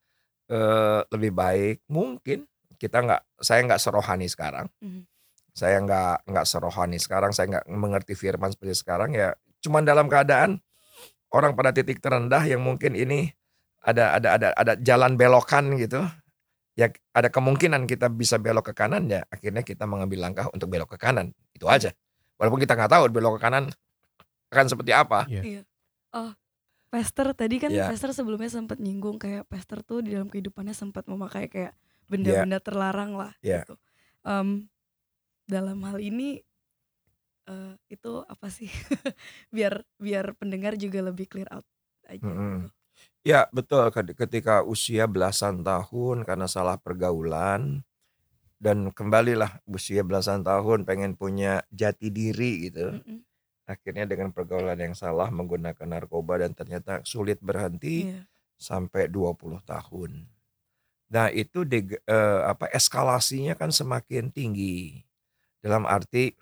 eh, 0.50 1.00
lebih 1.10 1.34
baik, 1.34 1.82
mungkin 1.90 2.46
kita 2.78 3.02
nggak 3.02 3.22
saya 3.42 3.66
nggak 3.66 3.82
serohani 3.82 4.30
sekarang. 4.30 4.70
Mhm. 4.78 5.10
saya 5.50 5.82
nggak 5.82 6.30
nggak 6.30 6.46
serohani 6.46 6.94
sekarang 7.02 7.34
saya 7.34 7.58
nggak 7.58 7.66
mengerti 7.74 8.14
firman 8.14 8.54
seperti 8.54 8.86
sekarang 8.86 9.10
ya 9.18 9.34
cuman 9.58 9.82
dalam 9.82 10.06
keadaan 10.06 10.62
orang 11.34 11.58
pada 11.58 11.74
titik 11.74 11.98
terendah 11.98 12.42
yang 12.46 12.62
mungkin 12.62 12.94
ini 12.94 13.34
ada 13.82 14.14
ada 14.14 14.28
ada 14.38 14.48
ada 14.54 14.72
jalan 14.78 15.18
belokan 15.18 15.74
gitu 15.74 16.06
ya 16.78 16.88
ada 17.12 17.28
kemungkinan 17.28 17.84
kita 17.90 18.08
bisa 18.08 18.38
belok 18.38 18.72
ke 18.72 18.74
kanan 18.76 19.10
ya 19.10 19.24
akhirnya 19.28 19.66
kita 19.66 19.84
mengambil 19.90 20.30
langkah 20.30 20.46
untuk 20.54 20.70
belok 20.70 20.96
ke 20.96 20.98
kanan. 21.00 21.34
Itu 21.52 21.66
aja. 21.68 21.92
Walaupun 22.40 22.60
kita 22.62 22.72
nggak 22.78 22.92
tahu 22.92 23.02
belok 23.12 23.36
ke 23.36 23.40
kanan 23.42 23.64
akan 24.50 24.66
seperti 24.70 24.90
apa 24.94 25.28
Pastor 26.90 27.32
tadi 27.38 27.62
kan 27.62 27.70
Iya. 27.70 27.86
Pastor 27.86 28.10
sebelumnya 28.10 28.50
sempat 28.50 28.82
nyinggung 28.82 29.16
kayak 29.16 29.46
Pastor 29.46 29.86
tuh 29.86 30.02
di 30.02 30.10
dalam 30.12 30.26
kehidupannya 30.26 30.74
sempat 30.74 31.06
memakai 31.06 31.46
kayak 31.46 31.72
benda-benda 32.10 32.58
terlarang 32.58 33.14
lah 33.14 33.32
Iya. 33.40 33.62
gitu. 33.62 33.74
Em, 34.26 34.66
dalam 35.46 35.78
hal 35.86 36.02
ini 36.02 36.42
eh, 37.46 37.74
itu 37.86 38.12
apa 38.26 38.46
sih? 38.50 38.66
biar 39.54 39.86
biar 39.98 40.34
pendengar 40.34 40.74
juga 40.74 40.98
lebih 41.02 41.30
clear 41.30 41.46
out 41.54 41.66
aja. 42.10 42.22
Mm-mm. 42.22 42.66
gitu. 42.66 42.74
Ya 43.22 43.46
betul 43.54 43.86
Ket- 43.94 44.16
ketika 44.18 44.66
usia 44.66 45.06
belasan 45.06 45.62
tahun 45.62 46.26
karena 46.26 46.50
salah 46.50 46.76
pergaulan 46.76 47.86
dan 48.60 48.92
kembalilah 48.92 49.62
usia 49.64 50.02
belasan 50.04 50.42
tahun 50.44 50.84
pengen 50.84 51.16
punya 51.16 51.62
jati 51.72 52.10
diri 52.12 52.68
gitu 52.68 52.98
Mm-mm. 53.00 53.24
Akhirnya 53.70 54.04
dengan 54.10 54.34
pergaulan 54.34 54.74
yang 54.76 54.98
salah 54.98 55.30
menggunakan 55.30 55.86
narkoba 55.86 56.42
dan 56.42 56.50
ternyata 56.52 56.98
sulit 57.06 57.38
berhenti 57.38 58.10
Iya. 58.10 58.26
sampai 58.58 59.06
20 59.06 59.62
tahun. 59.62 60.26
Nah, 61.10 61.30
itu 61.30 61.62
deg- 61.62 62.02
eh, 62.02 62.40
apa 62.46 62.66
eskalasinya 62.74 63.54
kan 63.54 63.70
semakin 63.70 64.30
tinggi. 64.34 65.02
Dalam 65.62 65.86
arti 65.86 66.34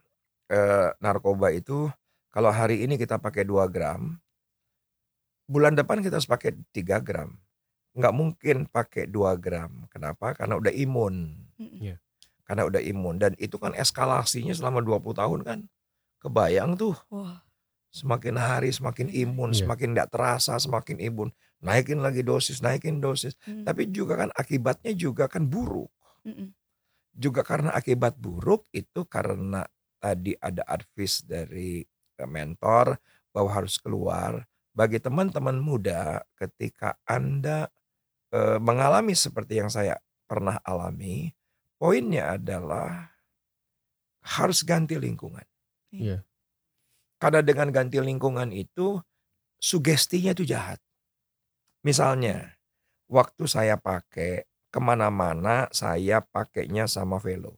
eh, 0.48 0.88
narkoba 1.04 1.52
itu 1.52 1.92
kalau 2.32 2.48
hari 2.48 2.80
ini 2.80 2.96
kita 2.96 3.20
pakai 3.20 3.44
2 3.44 3.68
gram, 3.68 4.16
bulan 5.44 5.76
depan 5.76 6.00
kita 6.00 6.16
harus 6.20 6.28
pakai 6.28 6.56
3 6.72 7.00
gram. 7.04 7.36
Nggak 7.92 8.14
mungkin 8.16 8.56
pakai 8.68 9.04
2 9.08 9.36
gram. 9.36 9.84
Kenapa? 9.92 10.32
Karena 10.32 10.56
udah 10.56 10.72
imun. 10.72 11.36
Mm-mm. 11.60 11.96
Karena 12.48 12.64
udah 12.64 12.80
imun 12.80 13.20
dan 13.20 13.32
itu 13.36 13.60
kan 13.60 13.76
eskalasinya 13.76 14.56
selama 14.56 14.80
20 14.80 15.12
tahun 15.12 15.40
kan 15.44 15.58
kebayang 16.22 16.74
tuh 16.78 16.94
Wah, 17.10 17.42
semakin 17.88 18.36
hari 18.36 18.70
semakin 18.70 19.08
imun, 19.10 19.50
Iya. 19.56 19.64
semakin 19.64 19.88
tidak 19.96 20.08
terasa, 20.12 20.54
semakin 20.60 21.00
imun. 21.00 21.30
Naikin 21.58 21.98
lagi 21.98 22.22
dosis, 22.22 22.62
naikin 22.62 23.02
dosis. 23.02 23.34
mm, 23.42 23.66
Tapi 23.66 23.90
juga 23.90 24.14
kan 24.26 24.30
akibatnya 24.36 24.94
juga 24.94 25.26
kan 25.26 25.48
buruk. 25.50 25.90
mm-mm. 26.22 26.54
Juga 27.18 27.42
karena 27.42 27.74
akibat 27.74 28.14
buruk 28.14 28.70
itu 28.70 29.02
karena 29.10 29.66
tadi 29.98 30.38
ada 30.38 30.62
advice 30.70 31.26
dari 31.26 31.82
eh, 32.14 32.28
mentor 32.30 32.94
bahwa 33.34 33.50
harus 33.50 33.74
keluar. 33.82 34.46
Bagi 34.70 35.02
teman-teman 35.02 35.58
muda 35.58 36.22
ketika 36.38 36.94
Anda 37.02 37.66
eh, 38.30 38.62
mengalami 38.62 39.18
seperti 39.18 39.58
yang 39.58 39.66
saya 39.72 39.98
pernah 40.30 40.62
alami, 40.62 41.32
poinnya 41.80 42.38
adalah 42.38 43.10
harus 44.22 44.62
ganti 44.62 44.94
lingkungan. 44.94 45.42
Iya. 45.92 46.24
Karena 47.18 47.40
dengan 47.42 47.74
ganti 47.74 47.98
lingkungan 47.98 48.54
itu 48.54 49.02
sugestinya 49.58 50.32
itu 50.32 50.46
jahat. 50.46 50.78
Misalnya, 51.82 52.58
waktu 53.10 53.44
saya 53.50 53.78
pakai 53.78 54.46
ke 54.68 54.78
mana-mana 54.78 55.66
saya 55.72 56.20
pakainya 56.20 56.84
sama 56.86 57.16
velo. 57.18 57.56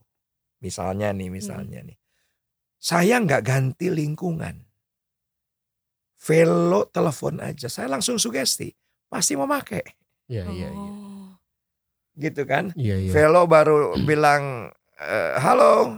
Misalnya 0.61 1.11
nih, 1.11 1.29
misalnya 1.29 1.81
nih. 1.83 1.97
Saya 2.81 3.21
nggak 3.21 3.43
ganti 3.45 3.93
lingkungan. 3.93 4.65
Velo 6.21 6.85
telepon 6.89 7.41
aja, 7.41 7.65
saya 7.65 7.89
langsung 7.89 8.21
sugesti. 8.21 8.69
Pasti 9.09 9.33
mau 9.33 9.49
pakai. 9.49 9.81
Iya 10.29 10.45
iya 10.53 10.69
iya. 10.69 10.89
Oh. 10.89 11.33
Gitu 12.13 12.45
kan. 12.45 12.71
Iya 12.77 12.95
iya. 13.01 13.11
Velo 13.11 13.49
baru 13.49 13.97
bilang, 14.05 14.69
"Eh, 15.01 15.33
halo. 15.41 15.97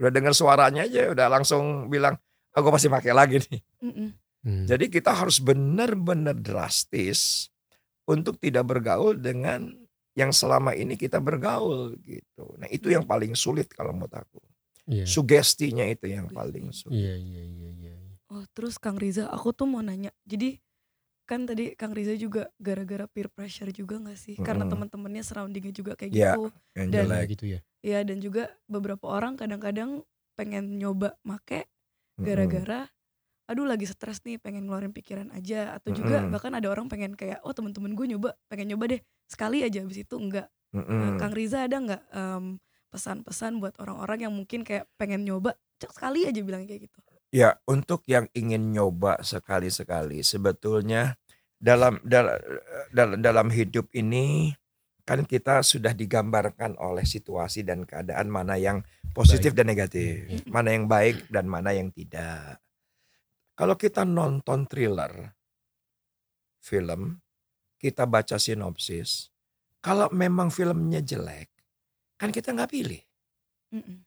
Udah 0.00 0.08
dengar 0.08 0.32
suaranya 0.32 0.88
aja, 0.88 1.12
udah 1.12 1.28
langsung 1.28 1.86
bilang, 1.86 2.16
aku 2.50 2.72
pasti 2.72 2.88
pakai 2.88 3.12
lagi 3.12 3.36
nih. 3.38 3.60
Hmm. 4.40 4.64
Jadi 4.64 4.88
kita 4.88 5.12
harus 5.12 5.36
benar-benar 5.38 6.32
drastis 6.34 7.52
untuk 8.08 8.40
tidak 8.40 8.64
bergaul 8.64 9.12
dengan 9.14 9.68
yang 10.16 10.32
selama 10.32 10.72
ini 10.72 10.96
kita 10.96 11.20
bergaul 11.20 11.94
gitu. 12.00 12.56
Nah 12.56 12.66
itu 12.66 12.88
yang 12.88 13.04
paling 13.04 13.36
sulit 13.36 13.68
kalau 13.68 13.92
menurut 13.92 14.16
aku. 14.16 14.40
Iya. 14.88 15.04
Sugestinya 15.04 15.84
itu 15.84 16.08
yang 16.08 16.26
paling 16.26 16.72
sulit. 16.72 16.96
Iya 16.96 17.14
iya 17.14 17.44
iya 17.44 17.70
iya. 17.70 17.94
Oh, 18.32 18.42
terus 18.50 18.80
Kang 18.80 18.96
Riza, 18.96 19.28
aku 19.28 19.52
tuh 19.52 19.68
mau 19.68 19.84
nanya. 19.84 20.10
Jadi 20.24 20.56
kan 21.28 21.46
tadi 21.46 21.76
Kang 21.78 21.94
Riza 21.94 22.16
juga 22.16 22.48
gara-gara 22.56 23.06
peer 23.06 23.28
pressure 23.28 23.70
juga 23.70 24.00
gak 24.00 24.18
sih? 24.18 24.34
Karena 24.34 24.66
Mm-mm. 24.66 24.88
teman-temannya 24.88 25.22
surroundingnya 25.22 25.70
juga 25.70 25.92
kayak 25.94 26.10
Iya. 26.10 26.32
gitu. 26.34 26.42
Yang 26.74 26.88
Dan- 26.90 26.94
jelek. 27.06 27.24
gitu 27.36 27.44
ya. 27.46 27.60
Ya 27.80 28.04
dan 28.04 28.20
juga 28.20 28.52
beberapa 28.68 29.08
orang 29.08 29.40
kadang-kadang 29.40 30.04
pengen 30.36 30.76
nyoba 30.76 31.16
make 31.24 31.68
gara-gara 32.20 32.88
aduh 33.50 33.66
lagi 33.66 33.82
stres 33.88 34.22
nih 34.22 34.38
pengen 34.38 34.70
ngeluarin 34.70 34.94
pikiran 34.94 35.32
aja. 35.34 35.74
Atau 35.74 35.90
juga 35.96 36.22
bahkan 36.30 36.54
ada 36.54 36.70
orang 36.70 36.86
pengen 36.86 37.18
kayak 37.18 37.42
oh 37.42 37.50
temen-temen 37.50 37.96
gue 37.98 38.06
nyoba 38.16 38.38
pengen 38.46 38.76
nyoba 38.76 38.94
deh 38.96 39.00
sekali 39.26 39.66
aja 39.66 39.82
abis 39.82 40.06
itu 40.06 40.14
enggak. 40.14 40.46
Nah, 40.70 40.80
Mm-mm. 40.86 41.18
Kang 41.18 41.34
Riza 41.34 41.66
ada 41.66 41.76
nggak 41.82 42.02
em, 42.14 42.44
pesan-pesan 42.94 43.58
buat 43.58 43.74
orang-orang 43.82 44.30
yang 44.30 44.34
mungkin 44.34 44.62
kayak 44.62 44.86
pengen 44.94 45.26
nyoba 45.26 45.58
cek 45.82 45.90
sekali 45.96 46.26
aja 46.30 46.40
bilang 46.46 46.62
kayak 46.66 46.86
gitu? 46.86 46.98
Ya, 47.30 47.58
untuk 47.66 48.02
yang 48.10 48.26
ingin 48.34 48.74
nyoba 48.74 49.22
sekali-sekali 49.22 50.26
sebetulnya 50.26 51.14
dalam 51.62 52.02
dalam 52.02 52.38
dalam, 52.90 53.18
dalam 53.22 53.48
hidup 53.54 53.86
ini 53.94 54.50
kan 55.02 55.26
kita 55.26 55.64
sudah 55.64 55.92
digambarkan 55.96 56.78
oleh 56.78 57.04
situasi 57.04 57.66
dan 57.66 57.84
keadaan 57.84 58.30
mana 58.30 58.56
yang 58.56 58.84
positif 59.10 59.52
dan 59.52 59.68
negatif, 59.68 60.44
mana 60.48 60.72
yang 60.72 60.86
baik 60.86 61.26
dan 61.28 61.50
mana 61.50 61.74
yang 61.74 61.90
tidak. 61.90 62.62
Kalau 63.58 63.76
kita 63.76 64.08
nonton 64.08 64.64
thriller 64.64 65.36
film, 66.62 67.20
kita 67.76 68.08
baca 68.08 68.40
sinopsis, 68.40 69.28
kalau 69.84 70.08
memang 70.12 70.48
filmnya 70.48 71.04
jelek, 71.04 71.48
kan 72.16 72.32
kita 72.32 72.52
nggak 72.56 72.70
pilih. 72.72 73.02
Mm-mm. 73.72 74.04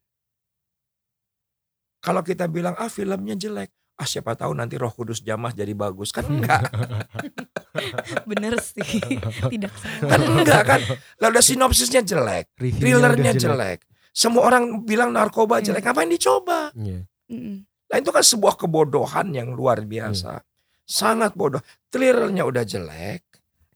Kalau 2.03 2.19
kita 2.19 2.51
bilang 2.51 2.75
ah 2.75 2.91
filmnya 2.91 3.37
jelek, 3.37 3.71
ah 3.95 4.07
siapa 4.09 4.35
tahu 4.35 4.57
nanti 4.57 4.75
Roh 4.75 4.91
Kudus 4.91 5.23
jamah 5.23 5.55
jadi 5.55 5.71
bagus 5.77 6.11
kan 6.11 6.25
enggak, 6.33 6.67
Bener 8.29 8.53
sih, 8.59 8.81
tidak 9.51 9.73
kan 9.73 10.19
salah. 10.19 10.29
enggak 10.29 10.61
kan. 10.63 10.79
Lalu 11.17 11.31
udah 11.33 11.45
sinopsisnya 11.45 12.01
jelek, 12.01 12.53
thrillernya 12.55 13.33
jelek. 13.33 13.83
Semua 14.13 14.45
orang 14.45 14.85
bilang 14.85 15.09
narkoba 15.09 15.57
Iya. 15.57 15.73
jelek, 15.73 15.83
ngapain 15.83 16.05
dicoba? 16.07 16.69
Iya. 16.73 17.01
Mm-mm. 17.33 17.65
Nah 17.65 17.97
itu 17.97 18.09
kan 18.09 18.21
sebuah 18.21 18.55
kebodohan 18.55 19.33
yang 19.33 19.53
luar 19.53 19.81
biasa. 19.81 20.41
Sangat 20.83 21.33
bodoh. 21.33 21.61
Thrillernya 21.89 22.45
udah 22.45 22.61
jelek. 22.61 23.25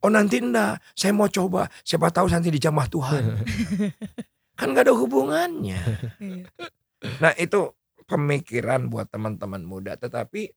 Oh 0.02 0.14
nanti 0.14 0.38
enggak, 0.38 0.78
saya 0.94 1.10
mau 1.10 1.26
coba. 1.26 1.66
Siapa 1.82 2.14
tahu 2.14 2.30
nanti 2.30 2.54
dijamah 2.54 2.86
Tuhan. 2.86 3.24
kan 4.58 4.74
gak 4.74 4.86
ada 4.86 4.94
hubungannya. 4.94 5.82
Iya. 6.22 6.46
Nah 7.18 7.34
itu 7.34 7.74
pemikiran 8.06 8.90
buat 8.90 9.10
teman-teman 9.10 9.62
muda. 9.62 9.98
Tetapi 9.98 10.50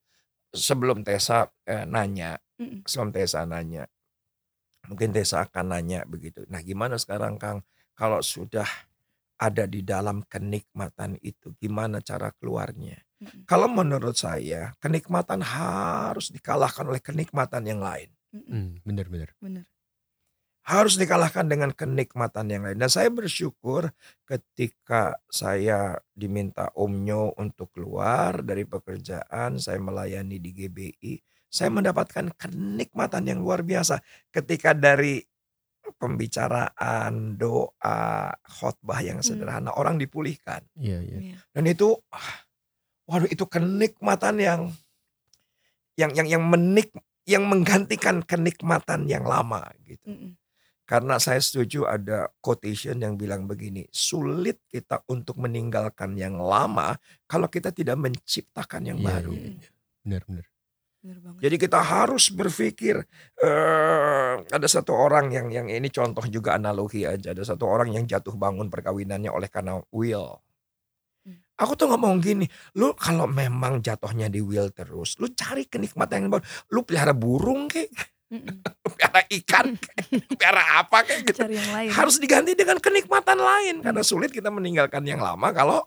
sebelum 0.50 1.00
Tessa 1.00 1.48
eh, 1.64 1.84
nanya, 1.84 2.36
Mm-mm. 2.60 2.84
sebelum 2.84 3.10
Tessa 3.16 3.48
nanya, 3.48 3.88
mungkin 4.86 5.16
Tessa 5.16 5.48
akan 5.48 5.72
nanya 5.72 6.04
begitu. 6.04 6.44
Nah 6.52 6.60
gimana 6.60 7.00
sekarang 7.00 7.40
Kang, 7.40 7.64
kalau 7.96 8.20
sudah 8.20 8.68
ada 9.40 9.64
di 9.64 9.80
dalam 9.80 10.20
kenikmatan 10.28 11.16
itu, 11.24 11.56
gimana 11.56 12.04
cara 12.04 12.28
keluarnya? 12.36 13.00
Mm-mm. 13.24 13.48
Kalau 13.48 13.72
menurut 13.72 14.16
saya, 14.16 14.76
kenikmatan 14.76 15.40
harus 15.40 16.28
dikalahkan 16.28 16.84
oleh 16.84 17.00
kenikmatan 17.00 17.64
yang 17.64 17.80
lain. 17.80 18.12
Mm-mm. 18.36 18.48
Hmm, 18.48 18.70
bener 18.84 19.08
bener. 19.08 19.30
Bener. 19.40 19.64
Harus 20.60 21.00
dikalahkan 21.00 21.48
dengan 21.48 21.72
kenikmatan 21.72 22.46
yang 22.52 22.62
lain. 22.68 22.76
Dan 22.76 22.92
saya 22.92 23.08
bersyukur 23.08 23.90
ketika 24.28 25.16
saya 25.32 25.96
diminta 26.12 26.68
Omnyo 26.76 27.34
untuk 27.40 27.72
keluar 27.72 28.44
dari 28.44 28.68
pekerjaan, 28.68 29.56
saya 29.56 29.80
melayani 29.80 30.36
di 30.36 30.52
GBI, 30.52 31.14
saya 31.50 31.68
mendapatkan 31.68 32.30
kenikmatan 32.38 33.26
yang 33.26 33.42
luar 33.42 33.66
biasa. 33.66 33.98
Ketika 34.30 34.70
dari 34.70 35.18
pembicaraan, 35.98 37.34
doa, 37.34 38.30
khotbah 38.46 39.02
yang 39.02 39.18
sederhana, 39.20 39.74
orang 39.74 39.98
dipulihkan. 39.98 40.62
Iya 40.78 41.02
iya. 41.02 41.18
Iya. 41.18 41.36
Dan 41.50 41.64
itu, 41.66 41.98
ah, 42.14 42.46
waduh 43.10 43.26
itu 43.26 43.42
kenikmatan 43.50 44.38
yang 44.38 44.60
yang 45.98 46.14
yang 46.14 46.28
yang 46.38 46.44
menik 46.46 46.94
yang 47.26 47.44
menggantikan 47.50 48.22
kenikmatan 48.22 49.10
yang 49.10 49.26
lama 49.26 49.66
gitu. 49.82 50.06
Mm-mm. 50.06 50.38
Karena 50.86 51.22
saya 51.22 51.38
setuju 51.38 51.86
ada 51.86 52.26
quotation 52.42 52.98
yang 52.98 53.14
bilang 53.14 53.46
begini, 53.46 53.86
sulit 53.94 54.58
kita 54.66 55.06
untuk 55.06 55.38
meninggalkan 55.38 56.18
yang 56.18 56.34
lama 56.34 56.98
kalau 57.30 57.46
kita 57.46 57.70
tidak 57.70 57.94
menciptakan 57.94 58.90
yang 58.90 58.98
Iya, 58.98 59.06
baru. 59.06 59.30
iya, 59.34 59.48
iya. 59.54 59.70
Bener 60.02 60.22
bener. 60.26 60.46
Jadi 61.40 61.56
kita 61.56 61.80
harus 61.80 62.28
berpikir 62.28 63.00
eh 63.40 64.34
ada 64.36 64.68
satu 64.68 64.92
orang 64.92 65.32
yang 65.32 65.48
yang 65.48 65.66
ini 65.72 65.88
contoh 65.88 66.20
juga 66.28 66.60
analogi 66.60 67.08
aja. 67.08 67.32
Ada 67.32 67.56
satu 67.56 67.64
orang 67.64 67.96
yang 67.96 68.04
jatuh 68.04 68.36
bangun 68.36 68.68
perkawinannya 68.68 69.32
oleh 69.32 69.48
karena 69.48 69.80
will. 69.96 70.36
Hmm. 71.24 71.40
Aku 71.56 71.72
tuh 71.72 71.88
ngomong 71.88 72.20
gini, 72.20 72.44
lu 72.76 72.92
kalau 72.92 73.24
memang 73.24 73.80
jatuhnya 73.80 74.28
di 74.28 74.44
will 74.44 74.68
terus, 74.76 75.16
lu 75.16 75.32
cari 75.32 75.64
kenikmatan 75.64 76.28
yang 76.28 76.30
baru. 76.36 76.44
Lu 76.68 76.84
pelihara 76.84 77.16
burung 77.16 77.72
kek, 77.72 77.88
pelihara 78.92 79.24
ikan, 79.40 79.80
kek, 79.80 80.04
lu 80.12 80.36
pelihara 80.36 80.84
apa 80.84 81.00
kayak 81.00 81.20
gitu. 81.32 81.40
Cari 81.48 81.56
yang 81.56 81.70
lain. 81.72 81.88
Harus 81.96 82.20
diganti 82.20 82.52
dengan 82.52 82.76
kenikmatan 82.76 83.40
lain 83.40 83.80
karena 83.80 84.04
sulit 84.04 84.36
kita 84.36 84.52
meninggalkan 84.52 85.00
yang 85.08 85.24
lama 85.24 85.48
kalau 85.56 85.80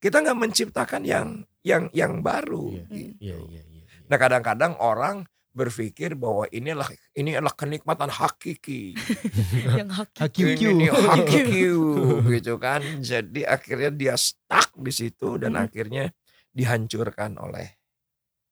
kita 0.00 0.24
nggak 0.24 0.40
menciptakan 0.40 1.04
yang 1.04 1.28
yang 1.60 1.92
yang 1.92 2.24
baru. 2.24 2.72
Iya, 2.72 2.84
gitu. 2.88 3.12
Iya 3.20 3.36
iya 3.44 3.62
iya. 3.68 3.75
Nah 4.06 4.16
kadang-kadang 4.16 4.78
orang 4.78 5.26
berpikir 5.50 6.12
bahwa 6.14 6.44
inilah 6.52 6.84
ini 7.12 7.32
adalah 7.32 7.56
kenikmatan 7.56 8.12
hakiki. 8.12 8.92
yang 9.80 9.88
hakiki. 9.88 10.52
HQQ. 10.52 10.62
Ini 10.68 10.86
hakiki 10.92 11.64
gitu 12.36 12.54
kan. 12.56 12.84
Jadi 13.00 13.42
akhirnya 13.42 13.90
dia 13.90 14.14
stuck 14.14 14.76
di 14.76 14.92
situ 14.92 15.40
dan 15.40 15.56
Mm. 15.56 15.64
akhirnya 15.64 16.04
dihancurkan 16.52 17.36
oleh 17.36 17.72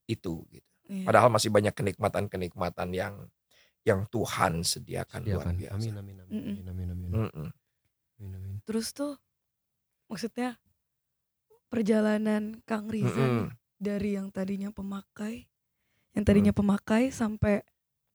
itu 0.06 0.44
gitu. 0.48 0.68
Iya. 0.84 1.04
Padahal 1.04 1.28
masih 1.28 1.48
banyak 1.48 1.72
kenikmatan-kenikmatan 1.72 2.88
yang 2.92 3.14
yang 3.84 4.08
Tuhan 4.08 4.64
sediakan 4.64 5.20
luar 5.24 5.44
Silakan. 5.44 5.56
biasa. 5.60 5.76
Amin 5.76 5.94
amin 5.96 6.16
amin 6.18 6.32
Mm-mm. 6.32 6.54
amin 6.56 6.66
amin 6.72 6.88
amin. 6.88 7.10
Mm-mm. 7.28 7.48
amin, 8.16 8.32
amin. 8.32 8.54
Terus 8.64 8.92
tuh 8.92 9.20
maksudnya 10.08 10.56
perjalanan 11.68 12.60
Kang 12.64 12.86
Riza 12.88 13.12
Mm-mm. 13.12 13.44
nih, 13.44 13.48
dari 13.84 14.16
yang 14.16 14.32
tadinya 14.32 14.72
pemakai, 14.72 15.44
yang 16.16 16.24
tadinya 16.24 16.52
pemakai 16.56 17.12
sampai 17.12 17.60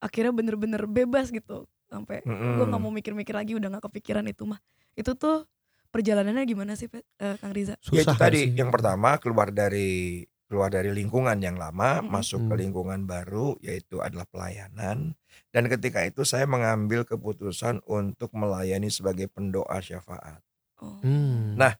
akhirnya 0.01 0.33
bener-bener 0.33 0.83
bebas 0.89 1.29
gitu, 1.29 1.69
sampai 1.91 2.25
gue 2.25 2.65
Mm-mm. 2.65 2.65
nggak 2.65 2.81
mau 2.81 2.89
mikir-mikir 2.89 3.35
lagi, 3.37 3.53
udah 3.53 3.69
nggak 3.77 3.85
kepikiran 3.91 4.25
itu 4.25 4.49
mah. 4.49 4.57
Itu 4.97 5.13
tuh 5.13 5.45
perjalanannya 5.93 6.43
gimana 6.49 6.73
sih, 6.73 6.89
Pet? 6.89 7.05
Eh, 7.21 7.37
Kang 7.37 7.53
Riza? 7.53 7.77
Ya 7.93 8.01
itu 8.05 8.15
Susah 8.15 8.17
tadi 8.17 8.49
sih? 8.49 8.57
yang 8.57 8.73
pertama 8.73 9.21
keluar 9.21 9.53
dari 9.53 10.25
keluar 10.49 10.73
dari 10.73 10.89
lingkungan 10.89 11.37
yang 11.45 11.61
lama 11.61 12.01
Mm-mm. 12.01 12.09
masuk 12.09 12.49
ke 12.49 12.53
Hmm. 12.57 12.61
lingkungan 12.65 13.01
baru 13.05 13.53
yaitu 13.61 14.01
adalah 14.01 14.25
pelayanan 14.25 15.13
dan 15.53 15.63
ketika 15.69 16.01
itu 16.01 16.25
saya 16.25 16.49
mengambil 16.49 17.05
keputusan 17.05 17.85
untuk 17.85 18.33
melayani 18.33 18.89
sebagai 18.89 19.29
pendoa 19.29 19.77
syafaat. 19.77 20.41
Oh. 20.81 20.97
Hmm. 21.05 21.53
Nah, 21.53 21.77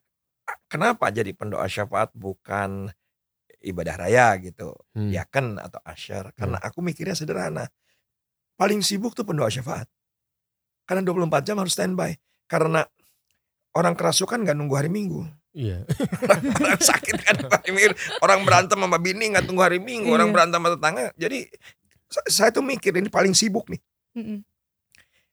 Kenapa 0.70 1.10
jadi 1.14 1.30
pendoa 1.34 1.66
syafaat 1.70 2.10
bukan 2.14 2.90
ibadah 3.60 3.94
raya 3.96 4.34
gitu, 4.38 4.72
Hmm. 4.92 5.12
yaken 5.12 5.56
atau 5.56 5.80
asyar? 5.84 6.32
Karena 6.32 6.56
aku 6.58 6.80
mikirnya 6.80 7.12
sederhana. 7.12 7.68
Paling 8.56 8.80
sibuk 8.80 9.12
tuh 9.12 9.24
pendoa 9.24 9.48
syafaat. 9.48 9.88
Karena 10.84 11.00
24 11.02 11.44
jam 11.44 11.56
harus 11.56 11.72
standby. 11.72 12.16
Karena 12.44 12.82
orang 13.72 13.94
kerasukan 13.94 14.42
nggak 14.42 14.56
nunggu 14.56 14.74
hari 14.74 14.90
Minggu. 14.90 15.22
Iya. 15.50 15.82
orang 16.22 16.80
sakit 16.90 17.16
kan 17.20 17.36
hari 17.46 17.70
Minggu. 17.70 17.94
Orang 18.20 18.42
berantem 18.42 18.78
sama 18.78 18.98
bini 18.98 19.30
nggak 19.30 19.46
tunggu 19.46 19.62
hari 19.62 19.78
Minggu. 19.78 20.10
Orang 20.10 20.28
Iya. 20.28 20.34
berantem 20.34 20.58
sama 20.58 20.68
tetangga. 20.74 21.04
Jadi 21.16 21.38
sa- 22.10 22.26
saya 22.28 22.50
tuh 22.50 22.62
mikir 22.62 22.90
ini 22.92 23.08
paling 23.08 23.32
sibuk 23.32 23.70
nih. 23.70 23.80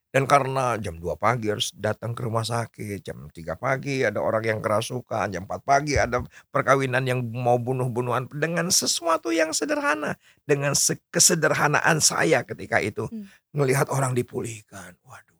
Dan 0.07 0.23
karena 0.23 0.79
jam 0.79 0.95
2 0.95 1.19
pagi 1.19 1.51
harus 1.51 1.75
datang 1.75 2.15
ke 2.15 2.23
rumah 2.23 2.41
sakit, 2.41 3.03
jam 3.03 3.27
3 3.27 3.59
pagi 3.59 4.07
ada 4.07 4.23
orang 4.23 4.39
yang 4.55 4.59
kerasukan, 4.63 5.27
jam 5.29 5.43
4 5.43 5.61
pagi 5.67 5.99
ada 5.99 6.23
perkawinan 6.47 7.03
yang 7.03 7.19
mau 7.27 7.59
bunuh-bunuhan 7.59 8.31
dengan 8.31 8.71
sesuatu 8.71 9.35
yang 9.35 9.51
sederhana. 9.51 10.15
Dengan 10.47 10.73
se- 10.79 11.03
kesederhanaan 11.11 11.99
saya 11.99 12.47
ketika 12.47 12.79
itu 12.79 13.03
Hmm. 13.11 13.27
melihat 13.51 13.91
orang 13.91 14.15
dipulihkan. 14.15 14.95
Waduh. 15.03 15.35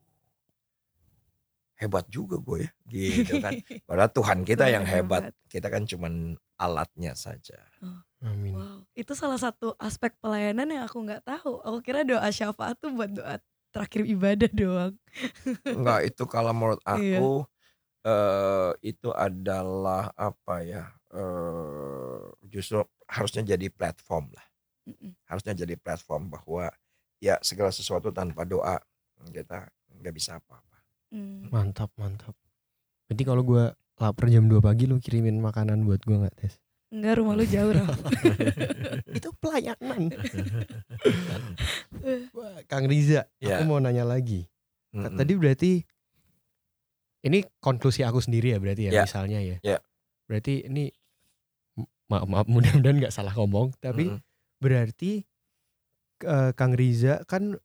Hebat 1.78 2.10
juga 2.10 2.36
gue 2.42 2.66
ya, 2.66 2.72
gitu 2.90 3.38
kan. 3.38 3.54
Padahal 3.88 4.12
Tuhan 4.12 4.42
kita 4.44 4.66
yang 4.68 4.84
hebat. 4.84 5.30
Kita 5.46 5.70
kan 5.70 5.86
cuman 5.86 6.34
alatnya 6.58 7.14
saja. 7.14 7.62
Amin. 8.20 8.58
Wow, 8.58 8.82
itu 8.98 9.14
salah 9.14 9.38
satu 9.38 9.78
aspek 9.78 10.18
pelayanan 10.18 10.66
yang 10.74 10.84
aku 10.90 11.06
nggak 11.06 11.22
tahu. 11.22 11.62
Aku 11.62 11.80
kira 11.86 12.02
doa 12.02 12.26
syafaat 12.34 12.82
tuh 12.82 12.90
buat 12.92 13.14
doa 13.14 13.38
terakhir 13.78 14.04
ibadah 14.10 14.52
doang. 14.52 14.94
Enggak, 15.70 16.00
itu 16.10 16.24
kalau 16.26 16.52
menurut 16.58 16.82
Iya. 16.84 17.22
aku 17.22 17.30
eh 18.08 18.72
itu 18.82 19.10
adalah 19.14 20.10
apa 20.18 20.56
ya? 20.66 20.84
eh 21.08 22.20
justru 22.52 22.84
harusnya 23.08 23.56
jadi 23.56 23.72
platform 23.72 24.28
lah. 24.36 24.46
Mm-mm. 24.92 25.16
Harusnya 25.24 25.56
jadi 25.56 25.80
platform 25.80 26.28
bahwa 26.34 26.68
ya 27.24 27.40
segala 27.46 27.72
sesuatu 27.72 28.12
tanpa 28.12 28.44
doa 28.44 28.76
kita 29.32 29.72
nggak 30.04 30.14
bisa 30.14 30.36
apa-apa. 30.42 30.78
Mm. 31.16 31.48
Mantap 31.48 31.90
mantap. 31.96 32.36
Berarti 33.08 33.24
kalau 33.24 33.44
gua 33.48 33.72
lapar 33.98 34.28
jam 34.28 34.52
2 34.52 34.60
pagi 34.60 34.84
lu 34.86 35.00
kirimin 35.00 35.40
makanan 35.40 35.88
buat 35.88 36.04
gua 36.04 36.28
nggak 36.28 36.36
tes? 36.38 36.60
Enggak, 36.88 37.20
rumah 37.20 37.36
lu 37.36 37.44
jauh, 37.44 37.68
Ram. 37.70 37.88
Itu 39.18 39.30
pelayanan. 39.38 40.08
Wah, 42.32 42.58
Kang 42.66 42.86
Riza, 42.86 43.28
Ya. 43.38 43.60
aku 43.60 43.64
mau 43.66 43.78
nanya 43.78 44.04
lagi. 44.04 44.48
T- 44.90 44.96
Mm-mm. 44.98 45.16
Tadi 45.16 45.34
berarti 45.36 45.72
ini 47.22 47.44
konklusi 47.60 48.02
aku 48.02 48.20
sendiri 48.20 48.56
ya 48.56 48.58
berarti 48.58 48.88
ya, 48.88 48.92
Ya. 48.94 49.04
misalnya 49.04 49.40
ya. 49.40 49.58
Ya. 49.60 49.78
Berarti 50.26 50.64
ini 50.64 50.92
maaf 52.08 52.24
maaf 52.24 52.48
mudah-mudahan 52.48 52.98
nggak 52.98 53.12
salah 53.12 53.36
ngomong 53.36 53.76
tapi 53.78 54.08
Mm-mm. 54.08 54.24
berarti 54.58 55.28
eh, 56.24 56.52
Kang 56.56 56.72
Riza 56.72 57.28
kan 57.28 57.60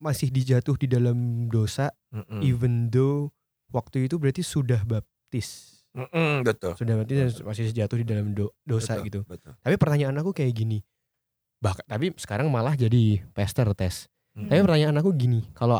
masih 0.00 0.32
dijatuh 0.32 0.76
di 0.76 0.88
dalam 0.88 1.46
dosa 1.46 1.92
Mm-mm. 2.10 2.40
even 2.40 2.88
though 2.88 3.28
waktu 3.70 4.08
itu 4.08 4.16
berarti 4.16 4.40
sudah 4.40 4.80
baptis 4.82 5.73
Mm-mm, 5.94 6.42
betul. 6.42 6.74
sudah 6.74 6.94
baptis 6.96 7.16
dan 7.16 7.46
masih 7.46 7.70
jatuh 7.70 7.96
di 7.96 8.04
dalam 8.04 8.34
do- 8.34 8.50
dosa 8.60 8.98
Betul, 8.98 9.06
gitu 9.06 9.20
Betul. 9.24 9.52
tapi 9.56 9.74
pertanyaan 9.74 10.18
aku 10.18 10.30
kayak 10.30 10.50
gini 10.52 10.82
bahkan 11.58 11.86
tapi 11.86 12.10
sekarang 12.14 12.50
malah 12.50 12.74
jadi 12.74 13.22
pastor 13.30 13.70
tes 13.72 14.10
Mm-mm. 14.34 14.50
tapi 14.50 14.60
pertanyaan 14.60 14.98
aku 14.98 15.14
gini 15.14 15.46
kalau 15.52 15.78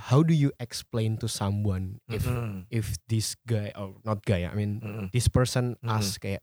how 0.00 0.20
do 0.20 0.32
you 0.32 0.48
explain 0.56 1.14
to 1.14 1.28
someone 1.28 2.00
if 2.06 2.24
Mm-mm. 2.24 2.64
if 2.68 2.96
this 3.04 3.36
guy 3.42 3.68
or 3.74 4.00
not 4.00 4.24
guy 4.24 4.42
I 4.42 4.54
mean 4.54 4.80
Mm-mm. 4.80 5.06
this 5.10 5.28
person 5.28 5.76
Mm-mm. 5.76 5.92
ask 5.92 6.18
kayak 6.18 6.40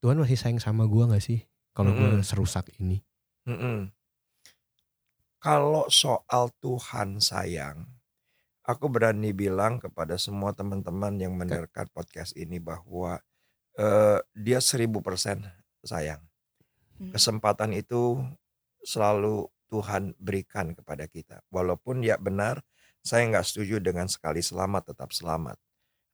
Tuhan 0.00 0.16
masih 0.16 0.40
sayang 0.40 0.56
sama 0.56 0.88
gua 0.88 1.04
nggak 1.06 1.20
sih 1.20 1.44
kalau 1.70 1.92
gua 1.92 2.16
Mm-mm. 2.16 2.24
serusak 2.24 2.72
ini 2.76 3.04
Mm-mm. 3.44 3.92
Kalau 5.38 5.86
soal 5.86 6.50
Tuhan 6.58 7.22
sayang, 7.22 7.86
aku 8.68 8.92
berani 8.92 9.32
bilang 9.32 9.80
kepada 9.80 10.20
semua 10.20 10.52
teman-teman 10.52 11.16
yang 11.16 11.32
mendengarkan 11.32 11.88
podcast 11.88 12.36
ini 12.36 12.60
bahwa 12.60 13.16
eh, 13.80 14.20
dia 14.36 14.60
seribu 14.60 15.00
persen 15.00 15.40
sayang. 15.80 16.20
Hmm. 17.00 17.16
Kesempatan 17.16 17.72
itu 17.72 18.20
selalu 18.84 19.48
Tuhan 19.72 20.12
berikan 20.20 20.76
kepada 20.76 21.08
kita. 21.08 21.40
Walaupun 21.48 22.04
ya 22.04 22.20
benar, 22.20 22.60
saya 23.00 23.24
nggak 23.24 23.46
setuju 23.48 23.80
dengan 23.80 24.04
sekali 24.04 24.44
selamat 24.44 24.92
tetap 24.92 25.16
selamat. 25.16 25.56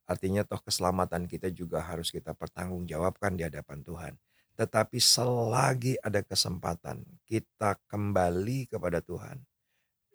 Artinya 0.05 0.45
toh 0.45 0.61
keselamatan 0.61 1.27
kita 1.27 1.49
juga 1.51 1.81
harus 1.81 2.13
kita 2.13 2.37
pertanggungjawabkan 2.37 3.35
di 3.35 3.43
hadapan 3.43 3.81
Tuhan. 3.83 4.15
Tetapi 4.55 5.01
selagi 5.03 5.99
ada 5.99 6.23
kesempatan 6.23 7.03
kita 7.27 7.81
kembali 7.91 8.71
kepada 8.71 9.03
Tuhan. 9.03 9.43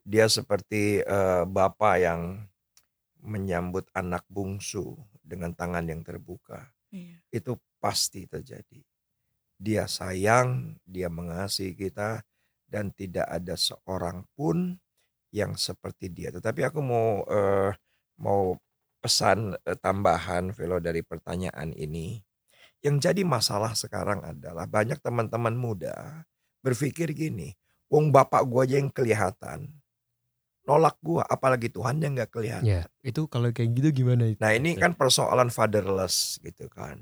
Dia 0.10 0.26
seperti 0.26 1.06
eh, 1.06 1.44
Bapak 1.46 1.96
yang 2.02 2.50
menyambut 3.22 3.86
anak 3.94 4.26
bungsu 4.26 4.98
dengan 5.22 5.54
tangan 5.54 5.86
yang 5.86 6.02
terbuka. 6.02 6.74
Iya. 6.90 7.22
Itu 7.30 7.62
pasti 7.78 8.26
terjadi. 8.26 8.82
Dia 9.60 9.86
sayang, 9.86 10.82
dia 10.82 11.14
mengasihi 11.14 11.78
kita 11.78 12.26
dan 12.66 12.90
tidak 12.96 13.30
ada 13.30 13.54
seorang 13.54 14.26
pun 14.34 14.82
yang 15.30 15.54
seperti 15.54 16.10
dia. 16.10 16.34
Tetapi 16.34 16.66
aku 16.66 16.80
mau 16.82 17.22
eh, 17.30 17.72
mau 18.18 18.58
pesan 18.98 19.56
eh, 19.62 19.78
tambahan 19.78 20.52
Velo 20.58 20.82
dari 20.82 21.06
pertanyaan 21.06 21.70
ini. 21.78 22.18
Yang 22.80 23.12
jadi 23.12 23.22
masalah 23.28 23.76
sekarang 23.76 24.24
adalah 24.24 24.64
banyak 24.64 25.04
teman-teman 25.04 25.52
muda 25.52 26.24
berpikir 26.64 27.12
gini, 27.12 27.56
wong 27.92 28.12
bapak 28.12 28.44
gua 28.48 28.64
aja 28.64 28.80
yang 28.80 28.92
kelihatan, 28.92 29.79
nolak 30.70 31.02
gua, 31.02 31.26
apalagi 31.26 31.74
Tuhan 31.74 31.98
yang 31.98 32.14
nggak 32.14 32.30
kelihatan. 32.30 32.62
ya 32.62 32.82
itu 33.02 33.26
kalau 33.26 33.50
kayak 33.50 33.74
gitu 33.74 34.06
gimana 34.06 34.30
itu 34.30 34.38
Nah 34.38 34.54
ini 34.54 34.78
kan 34.78 34.94
persoalan 34.94 35.50
fatherless 35.50 36.38
gitu 36.46 36.70
kan. 36.70 37.02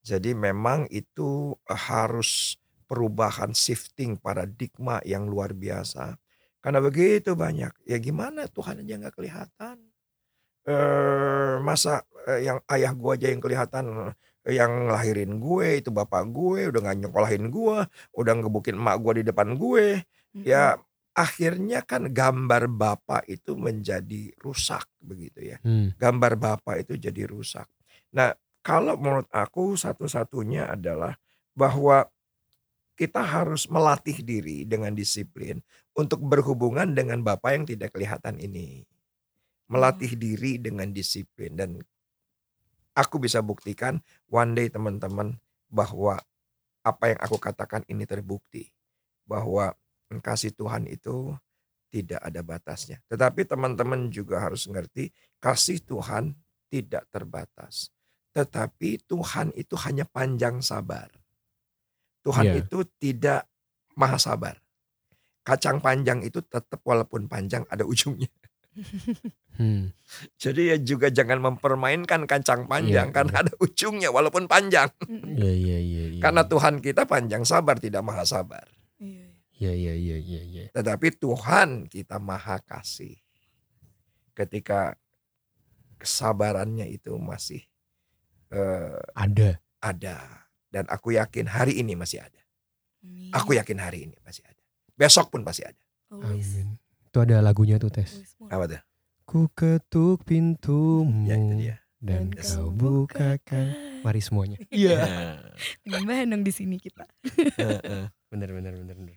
Jadi 0.00 0.32
memang 0.32 0.88
itu 0.88 1.52
eh, 1.68 1.76
harus 1.76 2.56
perubahan 2.88 3.52
shifting 3.52 4.16
paradigma 4.16 5.04
yang 5.04 5.28
luar 5.28 5.52
biasa. 5.52 6.16
Karena 6.64 6.80
begitu 6.80 7.36
banyak. 7.36 7.72
Ya 7.84 8.00
gimana 8.00 8.48
Tuhan 8.48 8.80
aja 8.80 8.94
nggak 8.96 9.14
kelihatan. 9.20 9.76
Eh 10.64 11.60
masa 11.60 12.08
eh, 12.24 12.48
yang 12.48 12.64
ayah 12.72 12.92
gua 12.96 13.20
aja 13.20 13.28
yang 13.28 13.44
kelihatan 13.44 13.84
eh, 14.48 14.56
yang 14.56 14.88
ngelahirin 14.88 15.40
gue 15.40 15.80
itu 15.80 15.88
bapak 15.88 16.28
gue 16.28 16.68
udah 16.68 16.80
nggak 16.84 16.96
nyokolahin 17.08 17.48
gue 17.48 17.76
udah 18.12 18.32
ngebukin 18.36 18.76
emak 18.76 19.00
gue 19.00 19.12
di 19.20 19.24
depan 19.24 19.56
gue 19.56 20.04
ya 20.44 20.76
akhirnya 21.14 21.86
kan 21.86 22.10
gambar 22.10 22.66
bapak 22.66 23.22
itu 23.30 23.54
menjadi 23.54 24.34
rusak 24.42 24.84
begitu 24.98 25.54
ya 25.54 25.58
Hmm. 25.62 25.94
gambar 25.96 26.34
bapak 26.36 26.84
itu 26.86 26.98
jadi 26.98 27.24
rusak. 27.30 27.70
Nah, 28.14 28.34
kalau 28.66 28.98
menurut 28.98 29.30
aku 29.30 29.78
satu-satunya 29.78 30.74
adalah 30.74 31.14
bahwa 31.54 32.10
kita 32.94 33.22
harus 33.22 33.66
melatih 33.66 34.22
diri 34.22 34.62
dengan 34.66 34.94
disiplin 34.94 35.58
untuk 35.98 36.22
berhubungan 36.22 36.94
dengan 36.94 37.22
bapak 37.26 37.50
yang 37.54 37.64
tidak 37.66 37.90
kelihatan 37.94 38.38
ini. 38.38 38.86
Melatih 39.66 40.14
diri 40.14 40.62
dengan 40.62 40.90
disiplin 40.94 41.58
dan 41.58 41.70
aku 42.94 43.18
bisa 43.18 43.42
buktikan 43.42 43.98
one 44.30 44.54
day 44.54 44.70
teman-teman 44.70 45.38
bahwa 45.70 46.22
apa 46.86 47.04
yang 47.10 47.20
aku 47.22 47.36
katakan 47.42 47.82
ini 47.90 48.06
terbukti 48.06 48.70
bahwa 49.26 49.74
kasih 50.20 50.54
Tuhan 50.54 50.86
itu 50.90 51.34
tidak 51.94 52.20
ada 52.22 52.40
batasnya. 52.42 52.98
Tetapi 53.06 53.46
teman-teman 53.46 54.10
juga 54.10 54.42
harus 54.42 54.66
ngerti 54.66 55.14
kasih 55.38 55.78
Tuhan 55.86 56.34
tidak 56.66 57.06
terbatas. 57.14 57.94
Tetapi 58.34 59.06
Tuhan 59.06 59.54
itu 59.54 59.78
hanya 59.86 60.02
panjang 60.10 60.58
sabar. 60.58 61.06
Tuhan 62.26 62.50
Iya. 62.50 62.54
itu 62.66 62.82
tidak 62.98 63.46
maha 63.94 64.18
sabar. 64.18 64.58
Kacang 65.46 65.78
panjang 65.78 66.24
itu 66.26 66.42
tetap 66.42 66.82
walaupun 66.82 67.30
panjang 67.30 67.62
ada 67.70 67.86
ujungnya. 67.86 68.30
Hmm. 69.54 69.94
Jadi 70.34 70.74
ya 70.74 70.76
juga 70.82 71.14
jangan 71.14 71.38
mempermainkan 71.38 72.26
kacang 72.26 72.66
panjang 72.66 73.06
Iya, 73.06 73.14
karena 73.14 73.46
ada 73.46 73.54
ujungnya 73.62 74.10
walaupun 74.10 74.50
panjang. 74.50 74.90
Iya 75.06 75.52
iya 75.54 75.78
iya. 75.78 76.04
iya. 76.18 76.22
Karena 76.22 76.42
Tuhan 76.42 76.82
kita 76.82 77.06
panjang 77.06 77.46
sabar 77.46 77.78
tidak 77.78 78.02
maha 78.02 78.26
sabar. 78.26 78.66
Iya, 79.54 79.72
iya. 79.72 79.92
Iya 79.94 79.94
iya 79.94 80.16
iya 80.18 80.18
iya. 80.18 80.42
iya. 80.44 80.64
Tetapi 80.72 81.14
Tuhan 81.14 81.86
kita 81.86 82.18
maha 82.18 82.58
kasih. 82.60 83.14
Ketika 84.32 84.98
kesabarannya 85.96 86.90
itu 86.90 87.14
masih 87.16 87.62
eh, 88.50 88.98
Ada. 89.14 89.58
ada. 89.78 90.16
Dan 90.68 90.90
aku 90.90 91.14
yakin 91.14 91.46
hari 91.46 91.78
ini 91.78 91.94
masih 91.94 92.18
ada. 92.18 92.42
Amin. 93.00 93.30
Aku 93.30 93.54
yakin 93.54 93.78
hari 93.78 94.10
ini 94.10 94.16
masih 94.20 94.42
ada. 94.42 94.58
Besok 94.94 95.30
pun 95.30 95.46
pasti 95.46 95.62
ada. 95.62 95.78
Always- 96.10 96.58
Amin. 96.58 96.68
Itu 97.06 97.22
ada 97.22 97.38
lagunya 97.38 97.78
tuh 97.78 97.94
tes. 97.94 98.10
Apa 98.50 98.66
tuh? 98.66 98.82
Ku 99.24 99.46
ketuk 99.48 100.26
pintumu 100.26 101.24
Ya 101.24 101.38
itu 101.38 101.54
dia. 101.56 101.76
dan 102.02 102.28
Dan 102.28 102.42
kau 102.42 102.68
bukakan. 102.68 103.66
Mari 104.02 104.20
semuanya. 104.20 104.58
Iya. 104.68 104.98
Gimana 105.86 106.26
dong 106.26 106.42
di 106.42 106.52
sini 106.52 106.76
kita? 106.76 107.06
Bener 108.28 108.50
bener 108.50 108.74
bener 108.74 108.96
bener. 108.98 109.16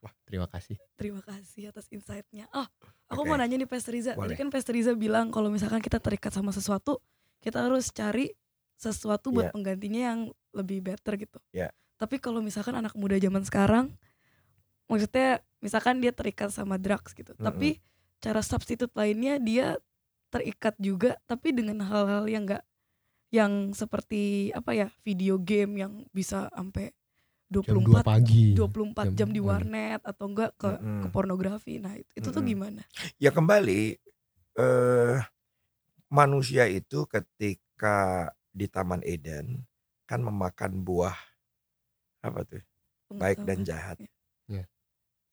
Wah 0.00 0.12
terima 0.24 0.48
kasih. 0.48 0.80
Terima 0.96 1.20
kasih 1.20 1.68
atas 1.68 1.84
insight-nya. 1.92 2.48
Oh, 2.56 2.64
aku 3.12 3.20
Oke. 3.24 3.28
mau 3.28 3.36
nanya 3.36 3.60
nih 3.60 3.68
Pastor 3.68 3.92
Riza. 3.92 4.16
Tadi 4.16 4.34
kan 4.36 4.48
Pastor 4.48 4.72
Riza 4.72 4.96
bilang 4.96 5.28
kalau 5.28 5.52
misalkan 5.52 5.84
kita 5.84 6.00
terikat 6.00 6.32
sama 6.32 6.56
sesuatu, 6.56 7.04
kita 7.44 7.68
harus 7.68 7.92
cari 7.92 8.32
sesuatu 8.80 9.28
buat 9.28 9.48
Iya. 9.48 9.52
penggantinya 9.52 10.00
yang 10.12 10.20
lebih 10.56 10.80
better 10.80 11.20
gitu. 11.20 11.36
Iya. 11.52 11.68
Tapi 12.00 12.16
kalau 12.16 12.40
misalkan 12.40 12.72
anak 12.72 12.96
muda 12.96 13.20
zaman 13.20 13.44
sekarang, 13.44 13.92
maksudnya 14.88 15.44
misalkan 15.60 16.00
dia 16.00 16.16
terikat 16.16 16.48
sama 16.48 16.80
drugs 16.80 17.12
gitu, 17.12 17.36
Mm-mm. 17.36 17.44
tapi 17.44 17.84
cara 18.24 18.40
substitute 18.40 18.92
lainnya 18.96 19.36
dia 19.36 19.76
terikat 20.32 20.72
juga, 20.80 21.20
tapi 21.28 21.52
dengan 21.52 21.84
hal-hal 21.84 22.24
yang 22.24 22.48
enggak 22.48 22.64
yang 23.30 23.70
seperti 23.76 24.50
apa 24.56 24.74
ya 24.74 24.88
video 25.06 25.38
game 25.38 25.78
yang 25.78 25.92
bisa 26.10 26.50
sampai 26.50 26.90
Jam 27.50 27.82
24 27.82 27.82
2 27.82 28.06
pagi. 28.06 28.44
24 28.54 29.10
jam, 29.10 29.14
Jam- 29.18 29.34
di 29.34 29.40
warnet 29.42 30.00
atau 30.06 30.30
enggak 30.30 30.54
ke 30.54 30.70
Mm-mm. 30.70 31.02
ke 31.02 31.06
pornografi. 31.10 31.82
Nah, 31.82 31.98
itu, 31.98 32.10
itu 32.14 32.28
tuh 32.30 32.38
Mm-mm. 32.38 32.50
gimana? 32.54 32.82
Ya 33.18 33.34
kembali 33.34 33.98
eh 34.54 35.18
manusia 36.10 36.70
itu 36.70 37.06
ketika 37.10 38.30
di 38.50 38.66
Taman 38.70 39.02
Eden 39.02 39.66
kan 40.06 40.22
memakan 40.22 40.82
buah 40.82 41.14
apa 42.22 42.46
tuh 42.46 42.62
baik 43.10 43.42
dan 43.42 43.66
jahat. 43.66 43.98
Iya. 44.46 44.66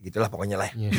Gitulah 0.02 0.30
pokoknya 0.30 0.58
lah. 0.58 0.70
Iya. 0.74 0.90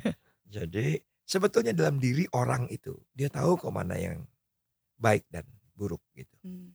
Jadi 0.54 0.96
sebetulnya 1.24 1.76
dalam 1.76 2.00
diri 2.00 2.24
orang 2.32 2.68
itu 2.72 2.96
dia 3.12 3.28
tahu 3.28 3.60
kok 3.60 3.72
mana 3.72 3.96
yang 4.00 4.24
baik 4.96 5.28
dan 5.28 5.44
buruk 5.76 6.00
gitu. 6.16 6.36
Hmm. 6.40 6.72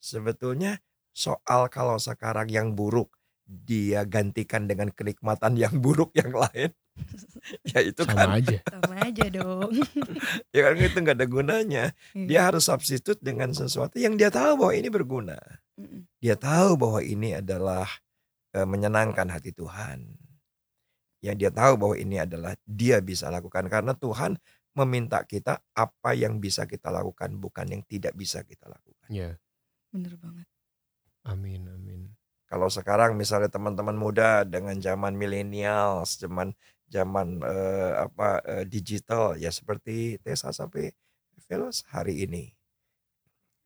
Sebetulnya 0.00 0.80
soal 1.10 1.66
kalau 1.72 1.98
sekarang 1.98 2.48
yang 2.50 2.72
buruk 2.72 3.10
dia 3.50 4.06
gantikan 4.06 4.70
dengan 4.70 4.94
kenikmatan 4.94 5.58
yang 5.58 5.74
buruk 5.82 6.14
yang 6.14 6.30
lain. 6.30 6.70
ya 7.74 7.82
itu 7.82 8.06
Sama 8.06 8.14
kan 8.14 8.28
aja. 8.38 8.58
Sama 8.78 8.94
aja 9.02 9.24
dong. 9.26 9.72
ya 10.54 10.60
kan 10.70 10.74
itu 10.78 10.98
nggak 11.02 11.18
ada 11.18 11.26
gunanya. 11.26 11.84
Iya. 12.14 12.26
Dia 12.30 12.40
harus 12.46 12.70
substitute 12.70 13.18
dengan 13.18 13.50
sesuatu 13.50 13.98
yang 13.98 14.14
dia 14.14 14.30
tahu 14.30 14.54
bahwa 14.54 14.72
ini 14.78 14.88
berguna. 14.88 15.38
Dia 16.22 16.38
tahu 16.38 16.78
bahwa 16.78 17.02
ini 17.02 17.42
adalah 17.42 17.90
eh, 18.54 18.62
menyenangkan 18.62 19.26
hati 19.26 19.50
Tuhan. 19.50 20.06
Yang 21.20 21.36
dia 21.36 21.50
tahu 21.50 21.72
bahwa 21.74 21.96
ini 21.98 22.16
adalah 22.22 22.54
dia 22.64 23.02
bisa 23.02 23.28
lakukan 23.28 23.66
karena 23.66 23.92
Tuhan 23.98 24.38
meminta 24.78 25.26
kita 25.26 25.58
apa 25.74 26.14
yang 26.14 26.38
bisa 26.38 26.64
kita 26.64 26.94
lakukan 26.94 27.34
bukan 27.36 27.66
yang 27.66 27.82
tidak 27.82 28.14
bisa 28.14 28.46
kita 28.46 28.70
lakukan. 28.70 29.10
Iya. 29.10 29.34
Bener 29.90 30.14
banget. 30.14 30.46
Amin 31.26 31.68
amin. 31.68 32.08
Kalau 32.50 32.66
sekarang 32.66 33.14
misalnya 33.14 33.46
teman-teman 33.46 33.94
muda 33.94 34.42
dengan 34.42 34.74
zaman 34.82 35.14
milenial, 35.14 36.02
zaman 36.06 36.50
zaman 36.90 37.38
eh, 37.46 37.92
apa 38.10 38.42
eh, 38.42 38.64
digital 38.66 39.38
ya 39.38 39.54
seperti 39.54 40.18
Tessa 40.18 40.50
sampai 40.50 40.90
Velos 41.46 41.86
hari 41.90 42.26
ini. 42.26 42.50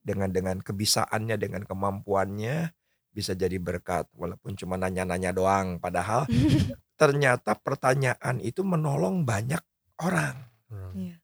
Dengan 0.05 0.29
dengan 0.29 0.61
kebisaannya, 0.61 1.41
dengan 1.41 1.65
kemampuannya 1.65 2.77
bisa 3.15 3.33
jadi 3.33 3.57
berkat 3.63 4.11
walaupun 4.13 4.59
cuma 4.59 4.75
nanya-nanya 4.75 5.31
doang 5.31 5.79
padahal 5.79 6.27
ternyata 7.01 7.55
pertanyaan 7.57 8.43
itu 8.43 8.61
menolong 8.67 9.23
banyak 9.23 9.63
orang. 10.03 10.51
Iya. 10.95 11.17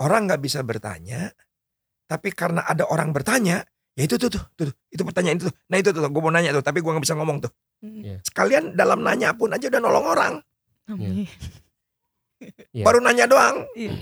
Orang 0.00 0.26
nggak 0.26 0.40
bisa 0.40 0.64
bertanya, 0.64 1.28
tapi 2.08 2.32
karena 2.32 2.64
ada 2.64 2.88
orang 2.88 3.12
bertanya, 3.12 3.60
ya 3.98 4.02
itu 4.06 4.14
tuh 4.16 4.30
tuh, 4.30 4.42
tuh, 4.54 4.64
tuh, 4.70 4.74
itu 4.90 5.02
pertanyaan 5.02 5.36
itu 5.38 5.46
tuh. 5.50 5.56
Nah 5.68 5.76
itu 5.78 5.90
tuh, 5.90 6.00
gue 6.02 6.22
mau 6.22 6.32
nanya 6.32 6.50
tuh, 6.54 6.62
tapi 6.64 6.78
gue 6.80 6.90
nggak 6.90 7.04
bisa 7.04 7.16
ngomong 7.18 7.42
tuh. 7.42 7.52
Iya. 7.80 8.20
Sekalian 8.24 8.76
dalam 8.76 9.00
nanya 9.00 9.32
pun 9.34 9.50
aja 9.52 9.66
udah 9.66 9.80
nolong 9.80 10.06
orang. 10.06 10.34
Amin. 10.90 11.24
Iya. 12.72 12.84
Baru 12.88 13.04
nanya 13.04 13.28
doang, 13.28 13.68
Iya. 13.76 13.92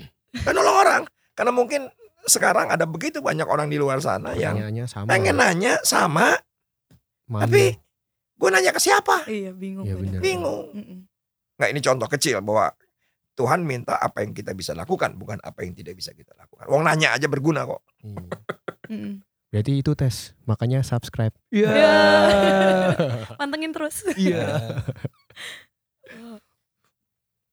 udah 0.47 0.53
nolong 0.55 0.77
orang. 0.79 1.03
Karena 1.35 1.53
mungkin 1.55 1.91
sekarang 2.29 2.69
ada 2.71 2.85
begitu 2.85 3.19
banyak 3.25 3.47
orang 3.49 3.67
di 3.71 3.79
luar 3.81 3.99
sana 4.03 4.35
yang 4.37 4.59
sama. 4.87 5.09
pengen 5.09 5.39
nanya 5.41 5.81
sama, 5.83 6.37
Malu. 7.31 7.47
tapi 7.49 7.75
gue 8.39 8.49
nanya 8.53 8.71
ke 8.71 8.81
siapa? 8.83 9.25
Iya 9.27 9.51
bingung. 9.55 9.87
Iya, 9.87 9.95
bener. 9.97 10.21
Bingung. 10.21 10.65
Nggak 11.59 11.69
ini 11.75 11.81
contoh 11.83 12.09
kecil 12.11 12.39
bahwa 12.45 12.71
Tuhan 13.39 13.63
minta 13.63 13.95
apa 13.99 14.27
yang 14.27 14.35
kita 14.35 14.51
bisa 14.51 14.75
lakukan, 14.75 15.15
bukan 15.15 15.39
apa 15.43 15.63
yang 15.63 15.71
tidak 15.75 15.95
bisa 15.95 16.11
kita 16.11 16.35
lakukan. 16.35 16.67
Wong 16.67 16.83
nanya 16.83 17.15
aja 17.15 17.31
berguna 17.31 17.63
kok. 17.67 17.83
Iya. 18.03 19.23
Berarti 19.49 19.81
itu 19.81 19.97
tes, 19.97 20.37
makanya 20.45 20.85
subscribe. 20.85 21.33
Iya. 21.49 21.73
Pantengin 23.41 23.73
terus. 23.73 24.05
Iya. 24.15 24.45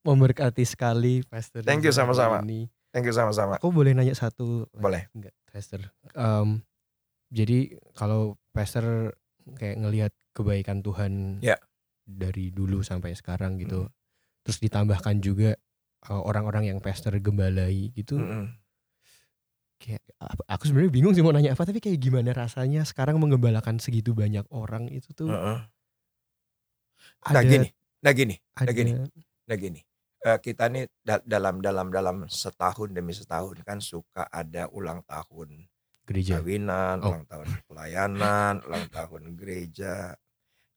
Memberkati 0.05 0.61
sekali 0.63 1.25
Pastor. 1.25 1.65
Thank 1.65 1.81
you, 1.81 1.89
sama-sama. 1.89 2.43
ini. 2.45 2.69
Thank 2.93 3.09
you 3.09 3.15
sama-sama. 3.15 3.57
Aku 3.57 3.73
boleh 3.73 3.91
nanya 3.91 4.13
satu? 4.13 4.69
Boleh. 4.71 5.09
Enggak, 5.11 5.33
Pastor. 5.49 5.81
Em, 6.13 6.61
jadi 7.27 7.73
kalau 7.91 8.37
Pastor 8.51 9.17
kayak 9.55 9.81
ngelihat 9.81 10.11
kebaikan 10.31 10.79
Tuhan 10.79 11.41
Ya. 11.41 11.57
dari 12.03 12.51
dulu 12.51 12.79
sampai 12.79 13.17
sekarang 13.17 13.57
gitu, 13.57 13.87
Hmm. 13.87 13.93
terus 14.43 14.59
ditambahkan 14.59 15.19
juga 15.19 15.57
eh, 16.05 16.21
orang-orang 16.21 16.69
yang 16.69 16.79
Pastor 16.79 17.17
gembalai 17.17 17.89
gitu, 17.91 18.21
Mm-mm. 18.21 18.53
Kayak 19.77 20.01
aku 20.47 20.63
sebenarnya 20.71 20.91
bingung 20.93 21.13
sih 21.13 21.21
mau 21.21 21.35
nanya 21.35 21.53
apa, 21.53 21.63
tapi 21.63 21.79
kayak 21.83 21.99
gimana 21.99 22.31
rasanya 22.31 22.81
sekarang 22.87 23.19
menggembalakan 23.19 23.77
segitu 23.77 24.15
banyak 24.15 24.45
orang 24.49 24.87
itu 24.89 25.11
tuh 25.11 25.29
Heeh. 25.29 25.59
Nah 27.25 27.31
ada 27.33 27.41
gini, 27.41 27.67
nah 28.01 28.13
gini, 28.13 28.35
ada 28.53 28.71
gini. 28.71 28.91
nah 29.49 29.57
gini. 29.57 29.81
Eh, 30.25 30.39
kita 30.41 30.69
nih 30.69 30.89
da- 31.05 31.21
dalam 31.21 31.61
dalam 31.61 31.93
dalam 31.93 32.25
setahun 32.25 32.89
demi 32.89 33.13
setahun 33.13 33.61
kan 33.61 33.77
suka 33.77 34.25
ada 34.25 34.65
ulang 34.73 35.05
tahun 35.05 35.69
gereja. 36.05 36.41
kawinan, 36.41 37.01
Oh. 37.01 37.13
ulang 37.13 37.25
tahun 37.29 37.47
pelayanan, 37.69 38.53
ulang 38.65 38.85
tahun 38.89 39.37
gereja. 39.37 40.17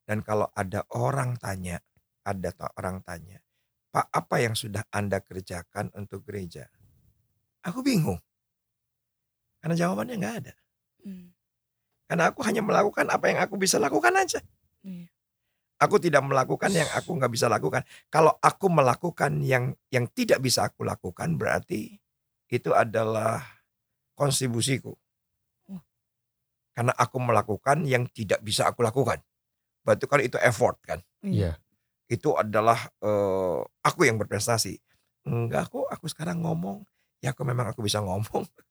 Dan 0.05 0.21
kalau 0.21 0.49
ada 0.53 0.85
orang 0.97 1.37
tanya, 1.37 1.81
ada 2.25 2.53
orang 2.77 3.01
tanya, 3.05 3.41
Pak 3.89 4.09
apa 4.09 4.37
yang 4.41 4.53
sudah 4.53 4.85
Anda 4.93 5.21
kerjakan 5.21 5.93
untuk 5.97 6.25
gereja? 6.29 6.69
Aku 7.65 7.81
bingung. 7.81 8.21
Karena 9.59 9.75
jawabannya 9.75 10.15
nggak 10.19 10.37
ada. 10.45 10.55
Mm. 11.05 11.29
Karena 12.09 12.25
aku 12.33 12.41
hanya 12.47 12.63
melakukan 12.65 13.07
apa 13.13 13.25
yang 13.29 13.39
aku 13.45 13.61
bisa 13.61 13.77
lakukan 13.77 14.15
aja. 14.17 14.41
Iya. 14.81 15.13
Aku 15.79 16.03
tidak 16.03 16.27
melakukan 16.27 16.75
yang 16.75 16.91
aku 16.91 17.15
nggak 17.15 17.31
bisa 17.31 17.47
lakukan. 17.47 17.87
Kalau 18.11 18.35
aku 18.43 18.67
melakukan 18.67 19.39
yang 19.47 19.77
yang 19.95 20.11
tidak 20.11 20.43
bisa 20.43 20.67
aku 20.67 20.83
lakukan 20.83 21.39
berarti 21.39 21.95
itu 22.51 22.71
adalah 22.75 23.45
kontribusiku. 24.19 24.91
Oh. 25.71 25.83
Karena 26.75 26.91
aku 26.99 27.23
melakukan 27.23 27.87
yang 27.87 28.11
tidak 28.11 28.43
bisa 28.43 28.67
aku 28.67 28.83
lakukan. 28.83 29.23
Berarti 29.87 30.05
kan 30.11 30.21
itu 30.25 30.37
effort 30.43 30.83
kan. 30.83 30.99
Iya. 31.23 31.61
Itu 32.11 32.35
adalah 32.35 32.89
eh, 33.05 33.61
aku 33.85 34.09
yang 34.09 34.19
berprestasi. 34.19 34.81
Enggak 35.29 35.71
kok, 35.71 35.87
aku 35.87 36.09
sekarang 36.09 36.43
ngomong. 36.43 36.83
Ya 37.23 37.37
aku 37.37 37.45
memang 37.47 37.71
aku 37.71 37.85
bisa 37.85 38.01
ngomong. 38.01 38.49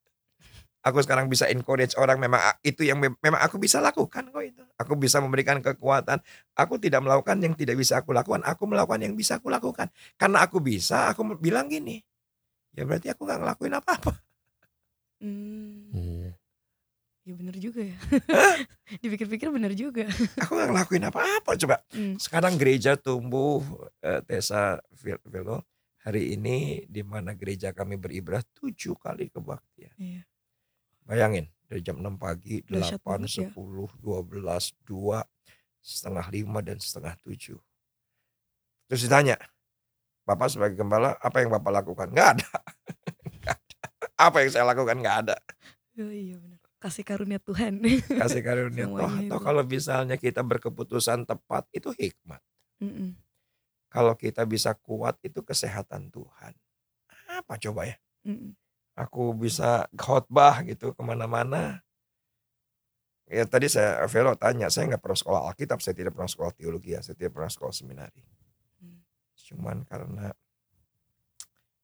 Aku 0.88 1.04
sekarang 1.04 1.28
bisa 1.28 1.52
encourage 1.52 1.94
orang 2.00 2.16
memang 2.16 2.40
itu 2.64 2.88
yang 2.88 2.96
mem- 2.96 3.20
memang 3.20 3.44
aku 3.44 3.60
bisa 3.60 3.84
lakukan 3.84 4.32
kok 4.32 4.40
itu. 4.40 4.64
Aku 4.80 4.96
bisa 4.96 5.20
memberikan 5.20 5.60
kekuatan. 5.60 6.24
Aku 6.56 6.80
tidak 6.80 7.04
melakukan 7.04 7.36
yang 7.44 7.52
tidak 7.54 7.76
bisa 7.76 8.00
aku 8.00 8.16
lakukan. 8.16 8.40
Aku 8.48 8.64
melakukan 8.64 9.04
yang 9.04 9.14
bisa 9.14 9.36
aku 9.36 9.52
lakukan. 9.52 9.92
Karena 10.16 10.48
aku 10.48 10.64
bisa, 10.64 11.12
aku 11.12 11.28
bilang 11.36 11.68
gini. 11.68 12.00
Ya 12.72 12.88
berarti 12.88 13.12
aku 13.12 13.28
nggak 13.28 13.40
ngelakuin 13.44 13.74
apa-apa. 13.76 14.14
Mm. 15.18 15.92
Iya. 15.92 16.32
Ya 17.28 17.34
bener 17.36 17.56
juga 17.60 17.82
ya. 17.84 17.98
Dipikir-pikir 19.04 19.52
bener 19.52 19.76
juga. 19.76 20.08
Aku 20.40 20.56
nggak 20.56 20.70
ngelakuin 20.72 21.06
apa-apa. 21.10 21.52
Coba 21.58 21.84
Mm. 21.92 22.16
sekarang 22.22 22.56
gereja 22.56 22.96
tumbuh 22.96 23.60
eh, 24.00 24.22
Tessa 24.24 24.80
Vil- 24.96 25.20
Velo 25.28 25.66
hari 26.06 26.38
ini 26.38 26.88
di 26.88 27.04
mana 27.04 27.36
gereja 27.36 27.76
kami 27.76 28.00
beribadah 28.00 28.40
tujuh 28.56 28.96
kali 28.96 29.28
kebaktian. 29.28 29.92
Iya. 30.00 30.22
Bayangin 31.08 31.48
dari 31.68 31.80
jam 31.80 32.04
6 32.04 32.20
pagi, 32.20 32.60
Dahsyat 32.68 33.00
8, 33.00 33.08
banget 33.08 33.48
ya. 33.48 33.50
10, 33.56 34.04
12, 34.04 34.76
2, 34.84 35.24
setengah 35.80 36.26
5 36.28 36.68
dan 36.68 36.78
setengah 36.84 37.16
7. 37.24 37.56
Terus 38.92 39.02
ditanya, 39.08 39.36
Bapak 40.28 40.52
sebagai 40.52 40.76
gembala 40.76 41.16
apa 41.24 41.40
yang 41.40 41.52
Bapak 41.56 41.72
lakukan? 41.72 42.12
Nggak 42.12 42.30
ada. 42.36 42.50
Nggak 43.40 43.56
ada. 43.56 43.78
Apa 44.20 44.38
yang 44.44 44.52
saya 44.52 44.68
lakukan? 44.68 45.00
Nggak 45.00 45.18
ada. 45.24 45.36
Oh, 46.04 46.12
iya 46.12 46.36
bener. 46.36 46.60
Kasih 46.78 47.02
karunia 47.02 47.40
Tuhan. 47.42 47.82
Kasih 48.06 48.44
karunia. 48.46 48.86
Semuanya 48.86 49.32
toh 49.34 49.40
itu. 49.42 49.46
kalau 49.48 49.64
misalnya 49.66 50.16
kita 50.20 50.46
berkeputusan 50.46 51.26
tepat 51.26 51.66
itu 51.74 51.90
hikmat. 51.90 52.44
Mm-mm. 52.84 53.18
Kalau 53.90 54.14
kita 54.14 54.46
bisa 54.46 54.78
kuat 54.78 55.18
itu 55.26 55.42
kesehatan 55.42 56.14
Tuhan. 56.14 56.54
Apa 57.42 57.58
coba 57.58 57.90
ya? 57.90 57.98
Mm-mm. 58.28 58.54
Aku 58.98 59.38
bisa 59.38 59.86
khotbah 59.94 60.66
gitu 60.66 60.98
ke 60.98 61.02
mana-mana. 61.06 61.86
Ya 63.30 63.46
tadi 63.46 63.70
saya 63.70 64.02
Velo 64.10 64.34
tanya, 64.34 64.72
saya 64.74 64.90
nggak 64.90 65.04
pernah 65.04 65.20
sekolah 65.20 65.42
Alkitab, 65.52 65.84
saya 65.84 65.94
tidak 65.94 66.16
pernah 66.16 66.32
sekolah 66.32 66.52
teologi, 66.56 66.96
ya, 66.96 67.04
saya 67.04 67.14
tidak 67.20 67.36
pernah 67.36 67.52
sekolah 67.52 67.74
seminari. 67.76 68.24
Hmm. 68.80 69.04
Cuman 69.36 69.78
karena 69.84 70.32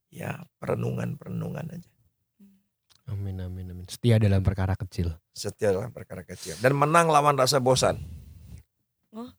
ya 0.08 0.40
perenungan-perenungan 0.58 1.66
aja. 1.74 1.92
Amin 3.12 3.44
amin 3.44 3.76
amin. 3.76 3.86
Setia 3.92 4.16
dalam 4.16 4.40
perkara 4.40 4.80
kecil. 4.80 5.12
Setia 5.36 5.76
dalam 5.76 5.92
perkara 5.92 6.24
kecil 6.24 6.56
dan 6.64 6.72
menang 6.72 7.12
lawan 7.12 7.36
rasa 7.36 7.60
bosan. 7.60 8.00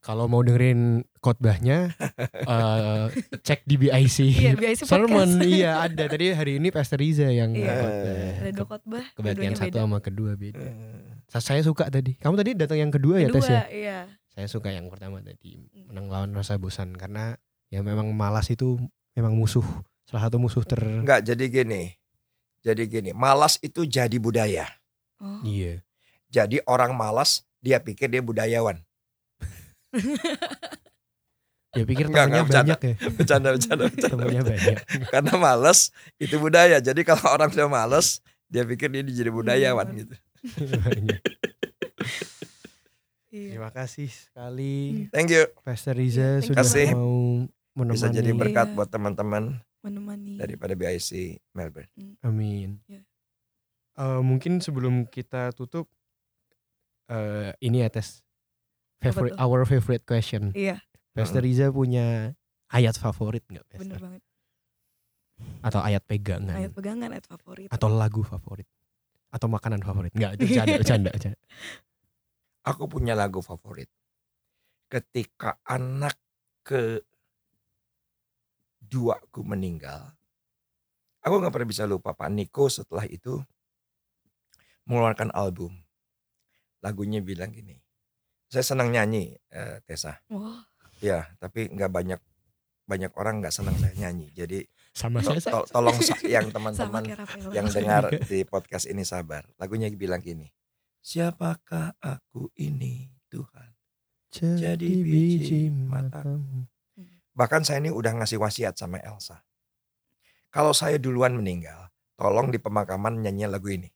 Kalau 0.04 0.30
mau 0.30 0.44
dengerin 0.44 1.02
khotbahnya 1.24 1.96
eh, 2.52 3.04
cek 3.40 3.64
di 3.64 3.80
BIC. 3.80 4.18
Iya, 4.20 4.52
BIC 4.54 4.84
Sermon 4.84 5.40
iya 5.48 5.80
ada. 5.80 6.04
Tadi 6.04 6.30
hari 6.30 6.60
ini 6.60 6.68
Pastor 6.68 7.00
Riza 7.00 7.26
yang 7.26 7.56
Iya. 7.56 7.72
khotbah. 7.72 8.28
Ada 8.36 8.50
dua 8.52 8.66
khotbah. 8.68 9.04
Kebaktian 9.10 9.24
dua-duanya 9.24 9.56
satu 9.56 9.72
beda. 9.72 9.80
sama 9.80 9.98
kedua 9.98 10.30
beda. 10.36 10.68
Sa- 11.26 11.40
Saya 11.42 11.64
suka 11.64 11.88
tadi. 11.88 12.12
Kamu 12.14 12.36
tadi 12.36 12.52
datang 12.52 12.76
yang 12.76 12.92
kedua 12.92 13.16
ya 13.18 13.32
Kedua, 13.32 13.40
tes 13.40 13.48
ya? 13.48 13.62
iya. 13.66 13.98
Saya 14.28 14.44
suka 14.46 14.68
yang 14.68 14.86
pertama 14.86 15.18
tadi 15.18 15.56
menang 15.86 16.06
lawan 16.06 16.30
rasa 16.30 16.54
bosan 16.54 16.92
karena 16.92 17.40
ya 17.70 17.80
memang 17.80 18.12
malas 18.12 18.50
itu 18.50 18.76
memang 19.14 19.32
musuh 19.32 19.64
salah 20.04 20.26
satu 20.26 20.36
musuh 20.36 20.60
ter 20.62 20.82
Enggak, 20.82 21.24
jadi 21.24 21.48
gini. 21.48 21.96
Jadi 22.60 22.84
gini, 22.86 23.10
malas 23.10 23.56
itu 23.58 23.84
jadi 23.84 24.16
budaya. 24.16 24.68
Oh. 25.22 25.40
iya 25.42 25.80
Jadi 26.28 26.58
orang 26.66 26.92
malas 26.92 27.46
dia 27.60 27.78
pikir 27.78 28.08
dia 28.08 28.20
budayawan. 28.20 28.82
ya 31.74 31.84
pikir 31.84 32.06
Enggak, 32.06 32.26
temannya 32.26 32.40
enggak, 32.40 32.56
banyak 32.56 32.78
ya 32.80 32.94
Bercanda, 33.10 33.48
bercanda, 33.50 33.82
bercanda. 33.86 34.08
temannya 34.08 34.42
banyak 34.42 34.76
Karena 35.08 35.32
malas 35.36 35.78
itu 36.16 36.36
budaya. 36.36 36.78
Jadi 36.78 37.00
kalau 37.02 37.26
orang 37.28 37.48
sudah 37.48 37.66
malas, 37.66 38.18
dia 38.46 38.62
pikir 38.62 38.88
dia 38.88 39.02
jadi 39.02 39.28
budayawan 39.28 39.86
Hmm. 39.86 39.98
gitu. 39.98 40.14
Banyak. 40.78 41.20
Iya. 43.28 43.50
terima 43.50 43.70
kasih 43.70 44.06
sekali 44.06 45.08
Thank 45.10 45.30
you. 45.30 45.50
Pastor 45.60 45.92
Riza 45.92 46.38
Thank 46.38 46.38
you 46.38 46.48
sudah 46.54 46.62
banget. 46.64 46.94
mau 46.94 47.14
menemani 47.74 47.94
Bisa 47.96 48.06
jadi 48.08 48.30
berkat 48.32 48.66
Iya. 48.68 48.74
buat 48.74 48.88
teman-teman 48.88 49.58
Menemani. 49.80 50.38
daripada 50.38 50.72
BIC 50.72 51.10
Melbourne. 51.50 51.90
amin 52.20 52.78
Ya. 52.86 53.02
Eh, 53.94 54.20
mungkin 54.20 54.58
sebelum 54.58 55.04
kita 55.04 55.50
tutup 55.50 55.90
eh 57.04 57.52
ini 57.60 57.82
ya 57.82 57.90
tes 57.90 58.22
favorite 58.98 59.34
our 59.36 59.62
favorite 59.64 60.02
question 60.02 60.48
Iya, 60.50 60.78
Pastor 61.14 61.46
Riza 61.46 61.70
punya 61.70 62.34
ayat 62.74 62.98
favorit 62.98 63.46
nggak 63.46 63.62
bener 63.70 63.78
Pastor? 63.78 63.98
banget. 64.02 64.22
Atau 65.62 65.80
ayat 65.82 66.02
pegangan? 66.02 66.54
Ayat 66.58 66.72
pegangan, 66.74 67.08
ayat 67.10 67.26
favorit. 67.26 67.68
Atau 67.70 67.88
lagu 67.90 68.22
favorit? 68.26 68.66
Atau 69.30 69.46
makanan 69.50 69.82
favorit? 69.82 70.10
Enggak, 70.14 70.38
itu 70.38 70.46
bercanda, 70.50 70.74
bercanda, 70.82 71.10
bercanda. 71.14 71.38
Aku 72.66 72.84
punya 72.90 73.14
lagu 73.14 73.38
favorit. 73.42 73.88
ketika 74.84 75.58
anak 75.66 76.14
ke 76.62 77.02
duaku 78.78 79.42
meninggal, 79.42 80.14
aku 81.18 81.34
nggak 81.40 81.50
pernah 81.50 81.66
bisa 81.66 81.82
lupa 81.82 82.14
Pak 82.14 82.30
Niko 82.30 82.70
setelah 82.70 83.02
itu 83.10 83.42
mengeluarkan 84.86 85.34
album. 85.34 85.74
Lagunya 86.78 87.18
bilang 87.24 87.50
gini, 87.50 87.74
saya 88.46 88.62
senang 88.62 88.92
nyanyi 88.94 89.34
eh, 89.50 89.82
Tessa, 89.82 90.20
Wah, 90.30 90.62
ya 91.04 91.28
tapi 91.36 91.68
nggak 91.68 91.92
banyak 91.92 92.20
banyak 92.84 93.12
orang 93.16 93.40
nggak 93.40 93.52
senang 93.52 93.76
saya 93.76 93.92
nyanyi. 93.96 94.28
Jadi 94.32 94.64
Sama 94.92 95.20
to- 95.20 95.36
saya. 95.36 95.52
to- 95.60 95.68
tolong 95.68 95.96
yang 96.24 96.48
teman-teman 96.54 97.04
yang 97.52 97.66
dengar 97.68 98.08
di 98.12 98.44
podcast 98.44 98.88
ini 98.88 99.04
sabar. 99.04 99.44
Lagunya 99.56 99.88
bilang 99.92 100.20
gini, 100.20 100.48
siapakah 101.00 101.96
aku 101.96 102.52
ini 102.56 103.08
Tuhan? 103.28 103.68
Jadi 104.34 105.00
biji 105.00 105.38
biji 105.40 105.60
matamu. 105.70 106.68
Bahkan 107.34 107.62
saya 107.64 107.80
ini 107.80 107.90
udah 107.90 108.20
ngasih 108.20 108.38
wasiat 108.38 108.76
sama 108.76 109.00
Elsa. 109.00 109.42
Kalau 110.52 110.70
saya 110.70 111.02
duluan 111.02 111.34
meninggal, 111.34 111.90
tolong 112.14 112.52
di 112.52 112.62
pemakaman 112.62 113.18
nyanyi 113.18 113.48
lagu 113.48 113.66
ini. 113.72 113.90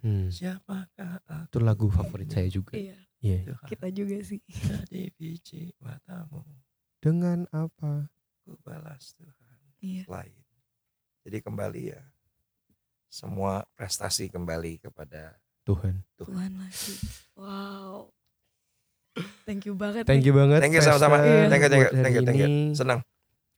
Hmm, 0.00 0.30
Siapakah 0.30 1.20
aku 1.26 1.48
itu 1.50 1.58
lagu 1.60 1.86
favorit 1.90 2.30
saya 2.30 2.46
juga. 2.48 2.72
Iya, 2.78 2.96
Iya. 3.20 3.38
Tuhan? 3.46 3.66
kita 3.68 3.86
juga 3.92 4.16
sih. 4.20 4.40
Jadi 4.48 5.12
biji 5.12 5.62
matamu, 5.76 6.40
Dengan 6.98 7.44
apa? 7.50 8.08
ku 8.40 8.56
balas 8.60 9.12
Tuhan 9.14 9.56
Iya. 9.78 10.04
lain. 10.06 10.40
Jadi 11.20 11.38
kembali 11.38 11.82
ya, 11.90 12.00
semua 13.06 13.68
prestasi 13.74 14.26
kembali 14.26 14.80
kepada 14.80 15.36
Tuhan. 15.62 16.00
Tuhan 16.16 16.50
lagi. 16.56 16.94
Wow. 17.36 18.08
Thank 19.44 19.68
you 19.68 19.74
banget. 19.74 20.08
Thank 20.08 20.24
you 20.24 20.32
banget. 20.32 20.64
Thank 20.64 20.72
you 20.72 20.80
sama-sama. 20.80 21.20
Festa, 21.20 21.50
Thank 21.50 21.60
you, 21.60 21.68
thank 21.68 21.82
you, 21.82 21.90
thank 21.92 22.14
you, 22.14 22.22
thank 22.24 22.40
you. 22.40 22.48
senang. 22.72 23.00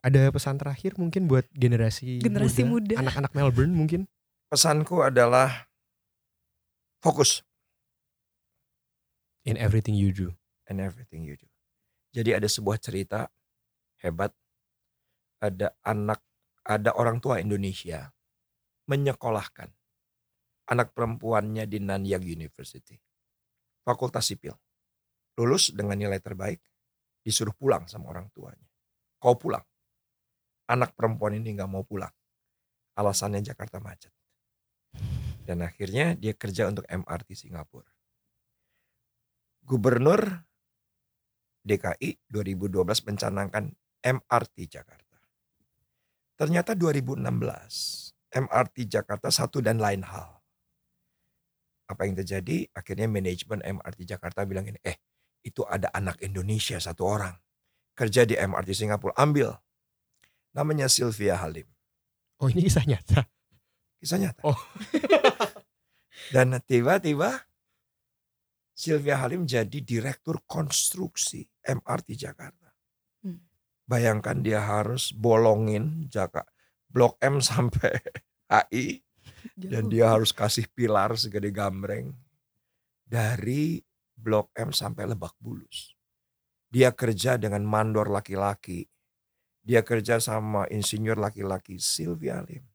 Ada 0.03 0.35
pesan 0.35 0.59
terakhir 0.59 0.99
mungkin 0.99 1.31
buat 1.31 1.47
generasi 1.55 2.19
Generasi 2.19 2.67
muda. 2.67 2.99
anak-anak 2.99 3.31
Melbourne 3.31 3.71
mungkin. 3.71 4.11
Pesanku 4.49 4.99
adalah 4.99 5.71
fokus 6.99 7.47
In 9.43 9.59
everything 9.59 9.99
you 9.99 10.15
do. 10.15 10.31
in 10.71 10.81
everything 10.81 11.27
you 11.29 11.37
do. 11.37 11.49
Jadi 12.17 12.33
ada 12.37 12.49
sebuah 12.49 12.81
cerita 12.81 13.29
hebat. 14.01 14.33
Ada 15.43 15.75
anak, 15.83 16.23
ada 16.63 16.95
orang 16.95 17.19
tua 17.19 17.43
Indonesia 17.43 18.15
menyekolahkan 18.87 19.67
anak 20.71 20.95
perempuannya 20.95 21.67
di 21.67 21.83
Nanyang 21.83 22.23
University. 22.23 22.95
Fakultas 23.83 24.31
sipil. 24.31 24.55
Lulus 25.35 25.75
dengan 25.75 25.99
nilai 25.99 26.23
terbaik, 26.23 26.63
disuruh 27.27 27.53
pulang 27.59 27.91
sama 27.91 28.15
orang 28.15 28.31
tuanya. 28.31 28.71
Kau 29.19 29.35
pulang. 29.35 29.67
Anak 30.71 30.95
perempuan 30.95 31.35
ini 31.35 31.59
nggak 31.59 31.67
mau 31.67 31.83
pulang. 31.83 32.13
Alasannya 32.95 33.43
Jakarta 33.43 33.83
macet. 33.83 34.15
Dan 35.43 35.67
akhirnya 35.67 36.15
dia 36.15 36.39
kerja 36.39 36.71
untuk 36.71 36.87
MRT 36.87 37.35
Singapura. 37.35 37.92
Gubernur 39.63 40.43
DKI 41.63 42.19
2012 42.27 43.07
mencanangkan 43.07 43.71
MRT 44.03 44.57
Jakarta. 44.67 45.19
Ternyata 46.35 46.75
2016 46.75 47.23
MRT 48.35 48.77
Jakarta 48.91 49.31
satu 49.31 49.63
dan 49.63 49.79
lain 49.79 50.03
hal. 50.03 50.43
Apa 51.87 52.09
yang 52.09 52.19
terjadi? 52.19 52.67
Akhirnya 52.75 53.07
manajemen 53.07 53.63
MRT 53.63 54.09
Jakarta 54.09 54.43
bilang 54.43 54.67
ini, 54.67 54.81
eh 54.83 54.99
itu 55.47 55.63
ada 55.63 55.93
anak 55.95 56.19
Indonesia 56.25 56.81
satu 56.83 57.07
orang. 57.07 57.37
Kerja 57.93 58.27
di 58.27 58.35
MRT 58.35 58.73
Singapura, 58.73 59.15
ambil. 59.21 59.55
Namanya 60.57 60.89
Sylvia 60.89 61.39
Halim. 61.39 61.69
Oh 62.41 62.51
ini 62.51 62.67
kisah 62.67 62.83
nyata. 62.89 63.29
Kisah 64.03 64.19
nyata. 64.19 64.43
Oh. 64.43 64.59
Dan 66.35 66.59
tiba-tiba 66.65 67.45
Sylvia 68.73 69.21
Halim 69.21 69.45
jadi 69.45 69.79
direktur 69.85 70.41
konstruksi 70.49 71.45
MRT 71.63 72.17
Jakarta. 72.17 72.73
Hmm. 73.21 73.45
Bayangkan 73.85 74.41
dia 74.41 74.65
harus 74.65 75.13
bolongin 75.13 76.09
Jaka 76.09 76.43
Blok 76.89 77.21
M 77.21 77.41
sampai 77.49 77.93
HI 78.49 79.01
dan 79.57 79.89
dia 79.89 80.13
harus 80.13 80.33
kasih 80.33 80.69
pilar 80.73 81.17
segede 81.17 81.53
gambreng 81.53 82.13
dari 83.05 83.81
Blok 84.17 84.53
M 84.57 84.73
sampai 84.73 85.05
Lebak 85.09 85.37
Bulus. 85.37 85.93
Dia 86.73 86.97
kerja 86.97 87.37
dengan 87.37 87.69
mandor 87.69 88.09
laki-laki. 88.09 88.89
Dia 89.61 89.85
kerja 89.85 90.19
sama 90.19 90.65
insinyur 90.73 91.21
laki-laki 91.21 91.77
Sylvia 91.77 92.41
Lim. 92.41 92.72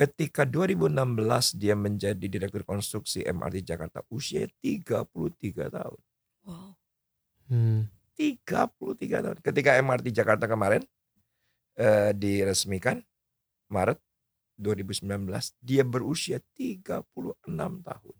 Ketika 0.00 0.48
2016 0.48 1.60
dia 1.60 1.76
menjadi 1.76 2.24
direktur 2.24 2.64
konstruksi 2.64 3.20
MRT 3.20 3.68
Jakarta 3.68 4.00
usia 4.08 4.48
33 4.64 5.04
tahun. 5.68 6.00
Wow. 6.48 6.72
Hmm. 7.52 7.84
33 8.16 8.96
tahun. 8.96 9.38
Ketika 9.44 9.76
MRT 9.76 10.08
Jakarta 10.16 10.48
kemarin 10.48 10.80
eh, 11.76 12.16
diresmikan 12.16 13.04
Maret 13.68 14.00
2019, 14.56 15.04
dia 15.60 15.84
berusia 15.84 16.40
36 16.56 17.04
tahun. 17.84 18.16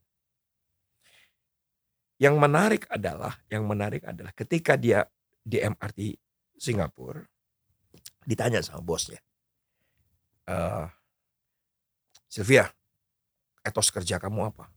Yang 2.21 2.37
menarik 2.37 2.85
adalah, 2.93 3.41
yang 3.49 3.65
menarik 3.65 4.05
adalah 4.05 4.37
ketika 4.37 4.77
dia 4.77 5.09
di 5.41 5.65
MRT 5.65 6.13
Singapura 6.61 7.25
ditanya 8.29 8.61
sama 8.61 8.85
bosnya, 8.85 9.17
eh 10.45 11.00
Sylvia, 12.31 12.71
etos 13.67 13.91
kerja 13.91 14.23
kamu 14.23 14.55
apa? 14.55 14.71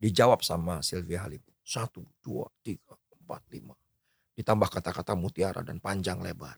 Dijawab 0.00 0.40
sama 0.40 0.80
Sylvia 0.80 1.28
Halim, 1.28 1.44
satu, 1.60 2.00
dua, 2.24 2.48
tiga, 2.64 2.96
empat, 3.12 3.44
lima 3.52 3.76
ditambah 4.38 4.70
kata-kata 4.70 5.18
mutiara 5.18 5.66
dan 5.66 5.82
panjang 5.82 6.22
lebar. 6.22 6.54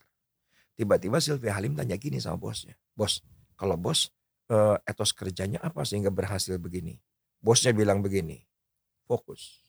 Tiba-tiba 0.77 1.17
Sylvia 1.17 1.57
Halim 1.57 1.73
tanya 1.73 1.97
gini 1.97 2.21
sama 2.21 2.37
bosnya. 2.37 2.77
Bos, 2.93 3.25
kalau 3.57 3.73
bos 3.73 4.13
eh, 4.53 4.77
etos 4.85 5.17
kerjanya 5.17 5.57
apa 5.65 5.81
sehingga 5.81 6.13
berhasil 6.13 6.61
begini? 6.61 7.01
Bosnya 7.41 7.73
bilang 7.73 8.05
begini, 8.05 8.45
fokus. 9.09 9.65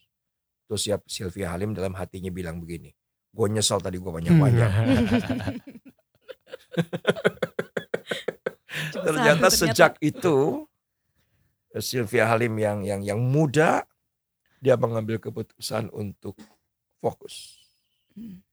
Terus 0.68 0.84
siap 0.84 1.00
Sylvia 1.08 1.56
Halim 1.56 1.72
dalam 1.72 1.96
hatinya 1.96 2.28
bilang 2.28 2.60
begini, 2.60 2.92
gue 3.32 3.46
nyesel 3.48 3.80
tadi 3.80 3.96
gue 3.96 4.12
banyak-banyak. 4.12 4.68
Cuma 9.22 9.38
ternyata 9.38 9.48
sejak 9.54 9.92
itu 10.02 10.66
Sylvia 11.78 12.28
Halim 12.28 12.58
yang 12.58 12.84
yang 12.84 13.00
yang 13.00 13.20
muda 13.22 13.86
dia 14.62 14.74
mengambil 14.78 15.18
keputusan 15.18 15.90
untuk 15.94 16.38
fokus. 17.02 17.58
Hmm. 18.12 18.44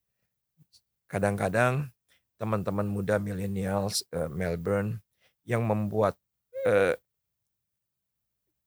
kadang-kadang 1.12 1.92
teman-teman 2.40 2.88
muda 2.88 3.20
millennials 3.20 4.08
eh, 4.16 4.32
Melbourne 4.32 5.04
yang 5.44 5.68
membuat 5.68 6.16
eh, 6.64 6.96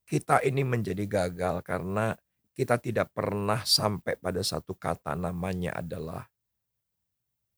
kita 0.05 0.45
ini 0.45 0.61
menjadi 0.61 1.09
gagal 1.09 1.65
karena 1.65 2.13
kita 2.53 2.77
tidak 2.77 3.09
pernah 3.17 3.65
sampai 3.65 4.21
pada 4.21 4.45
satu 4.45 4.77
kata 4.77 5.17
namanya 5.17 5.81
adalah 5.81 6.29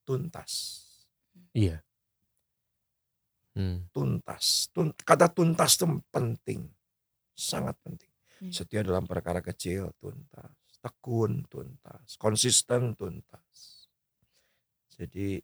tuntas. 0.06 0.84
Iya. 1.50 1.83
Hmm. 3.54 3.86
Tuntas. 3.90 4.68
Tun- 4.74 4.94
kata 4.94 5.30
tuntas 5.30 5.78
itu 5.78 5.86
penting. 6.10 6.66
Sangat 7.32 7.78
penting. 7.82 8.10
Hmm. 8.42 8.50
Setia 8.50 8.82
dalam 8.82 9.06
perkara 9.06 9.38
kecil 9.38 9.94
tuntas. 9.98 10.50
Tekun 10.82 11.46
tuntas. 11.46 12.18
Konsisten 12.18 12.98
tuntas. 12.98 13.86
Jadi 14.94 15.38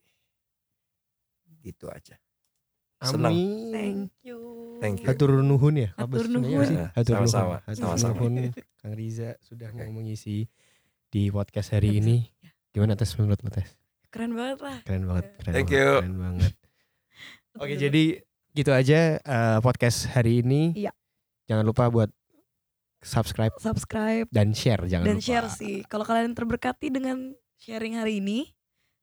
gitu 1.61 1.87
aja. 1.87 2.19
Senang. 3.01 3.33
Amin. 3.33 3.73
Thank 3.73 4.13
you. 4.29 4.39
Thank 4.83 4.97
you. 5.01 5.09
Hatur 5.09 5.41
nuhun 5.41 5.75
ya. 5.79 5.91
Hatur 5.97 6.29
nuhun. 6.29 6.67
sih? 6.69 6.77
Ya, 6.77 6.93
Hatur 6.93 7.17
nuhun. 7.17 7.31
sama-sama, 7.33 7.57
Hatur 7.65 7.81
sama-sama. 7.97 8.13
nuhun 8.21 8.35
Kang 8.77 8.95
Riza 8.97 9.41
sudah 9.41 9.73
Oke. 9.73 9.81
mau 9.89 10.01
mengisi 10.01 10.45
di 11.09 11.33
podcast 11.33 11.73
hari 11.73 11.97
ini. 12.01 12.21
ya. 12.45 12.51
Gimana 12.71 12.95
tes 12.95 13.11
menurut 13.17 13.41
lo 13.41 13.51
tes? 13.51 13.67
Keren 14.13 14.37
banget 14.37 14.59
lah. 14.61 14.79
Keren 14.85 15.05
banget. 15.09 15.27
Keren 15.41 15.55
Thank 15.57 15.69
banget, 15.73 15.81
you. 15.81 15.91
Keren 16.05 16.17
banget. 16.21 16.53
Oke 17.61 17.77
jadi 17.77 18.25
gitu 18.57 18.73
aja 18.73 19.21
eh, 19.21 19.59
podcast 19.61 20.09
hari 20.09 20.41
ini. 20.41 20.73
Iya. 20.73 20.97
Jangan 21.45 21.65
lupa 21.69 21.93
buat 21.93 22.09
subscribe 23.05 23.53
subscribe 23.61 24.29
dan 24.33 24.57
share 24.57 24.85
jangan 24.89 25.05
dan 25.05 25.17
lupa. 25.21 25.27
share 25.29 25.49
sih. 25.53 25.85
Kalau 25.85 26.09
kalian 26.09 26.33
terberkati 26.33 26.89
dengan 26.89 27.37
sharing 27.61 28.01
hari 28.01 28.25
ini, 28.25 28.49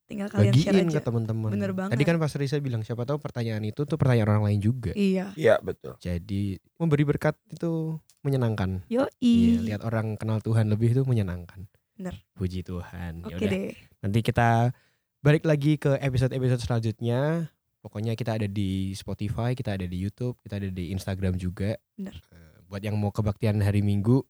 tinggal 0.09 0.33
kalian 0.33 0.57
share 0.57 0.73
Bagiin 0.73 0.89
aja. 0.89 0.97
ke 0.97 1.05
teman-teman. 1.05 1.49
Bener 1.53 1.71
banget. 1.77 1.93
Tadi 1.93 2.03
kan 2.09 2.17
Pas 2.17 2.33
Risa 2.33 2.57
bilang 2.57 2.81
siapa 2.81 3.05
tahu 3.05 3.21
pertanyaan 3.21 3.61
itu 3.61 3.85
tuh 3.85 3.97
pertanyaan 3.97 4.37
orang 4.37 4.45
lain 4.49 4.59
juga. 4.61 4.91
Iya. 4.97 5.37
Iya 5.37 5.61
betul. 5.61 5.93
Jadi 6.01 6.57
memberi 6.81 7.03
berkat 7.05 7.37
itu 7.53 8.01
menyenangkan. 8.25 8.89
Yoi. 8.89 9.09
Iya, 9.21 9.57
lihat 9.61 9.81
orang 9.85 10.17
kenal 10.17 10.41
Tuhan 10.41 10.65
lebih 10.73 10.97
itu 10.97 11.05
menyenangkan. 11.05 11.69
Bener. 11.93 12.25
Puji 12.33 12.65
Tuhan. 12.65 13.21
Oke 13.21 13.37
Yaudah. 13.37 13.49
deh. 13.53 13.73
Nanti 14.01 14.19
kita 14.25 14.73
balik 15.21 15.45
lagi 15.45 15.77
ke 15.77 15.97
episode-episode 15.97 16.61
selanjutnya. 16.61 17.53
Pokoknya 17.87 18.19
kita 18.19 18.35
ada 18.35 18.43
di 18.45 18.91
Spotify, 18.91 19.55
kita 19.55 19.79
ada 19.79 19.87
di 19.87 19.95
YouTube, 19.95 20.35
kita 20.43 20.59
ada 20.59 20.67
di 20.67 20.91
Instagram 20.91 21.39
juga. 21.39 21.79
Bener. 21.95 22.19
Eh, 22.35 22.59
Buat 22.67 22.83
yang 22.83 22.99
mau 22.99 23.15
kebaktian 23.15 23.63
hari 23.63 23.79
Minggu, 23.79 24.27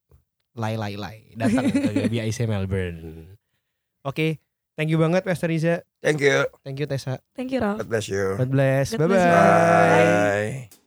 lay 0.54 0.78
lay 0.78 0.94
lay 0.94 1.34
datang 1.34 1.74
ke 1.74 2.06
BIC 2.14 2.46
Melbourne. 2.46 3.34
Oke, 4.06 4.38
thank 4.78 4.94
you 4.94 5.02
banget 5.02 5.26
Pastor 5.26 5.50
Riza. 5.50 5.82
Thank 6.06 6.22
you. 6.22 6.46
Thank 6.62 6.78
you 6.78 6.86
Tessa. 6.86 7.18
Thank 7.34 7.50
you 7.50 7.58
Raf. 7.58 7.82
God 7.82 7.90
bless 7.90 8.06
you. 8.06 8.38
God 8.38 8.54
bless. 8.54 8.94
God 8.94 9.02
Bye 9.02 9.10
bless 9.10 9.26
you. 9.26 9.34
bye. 9.34 10.70
Bye. 10.70 10.87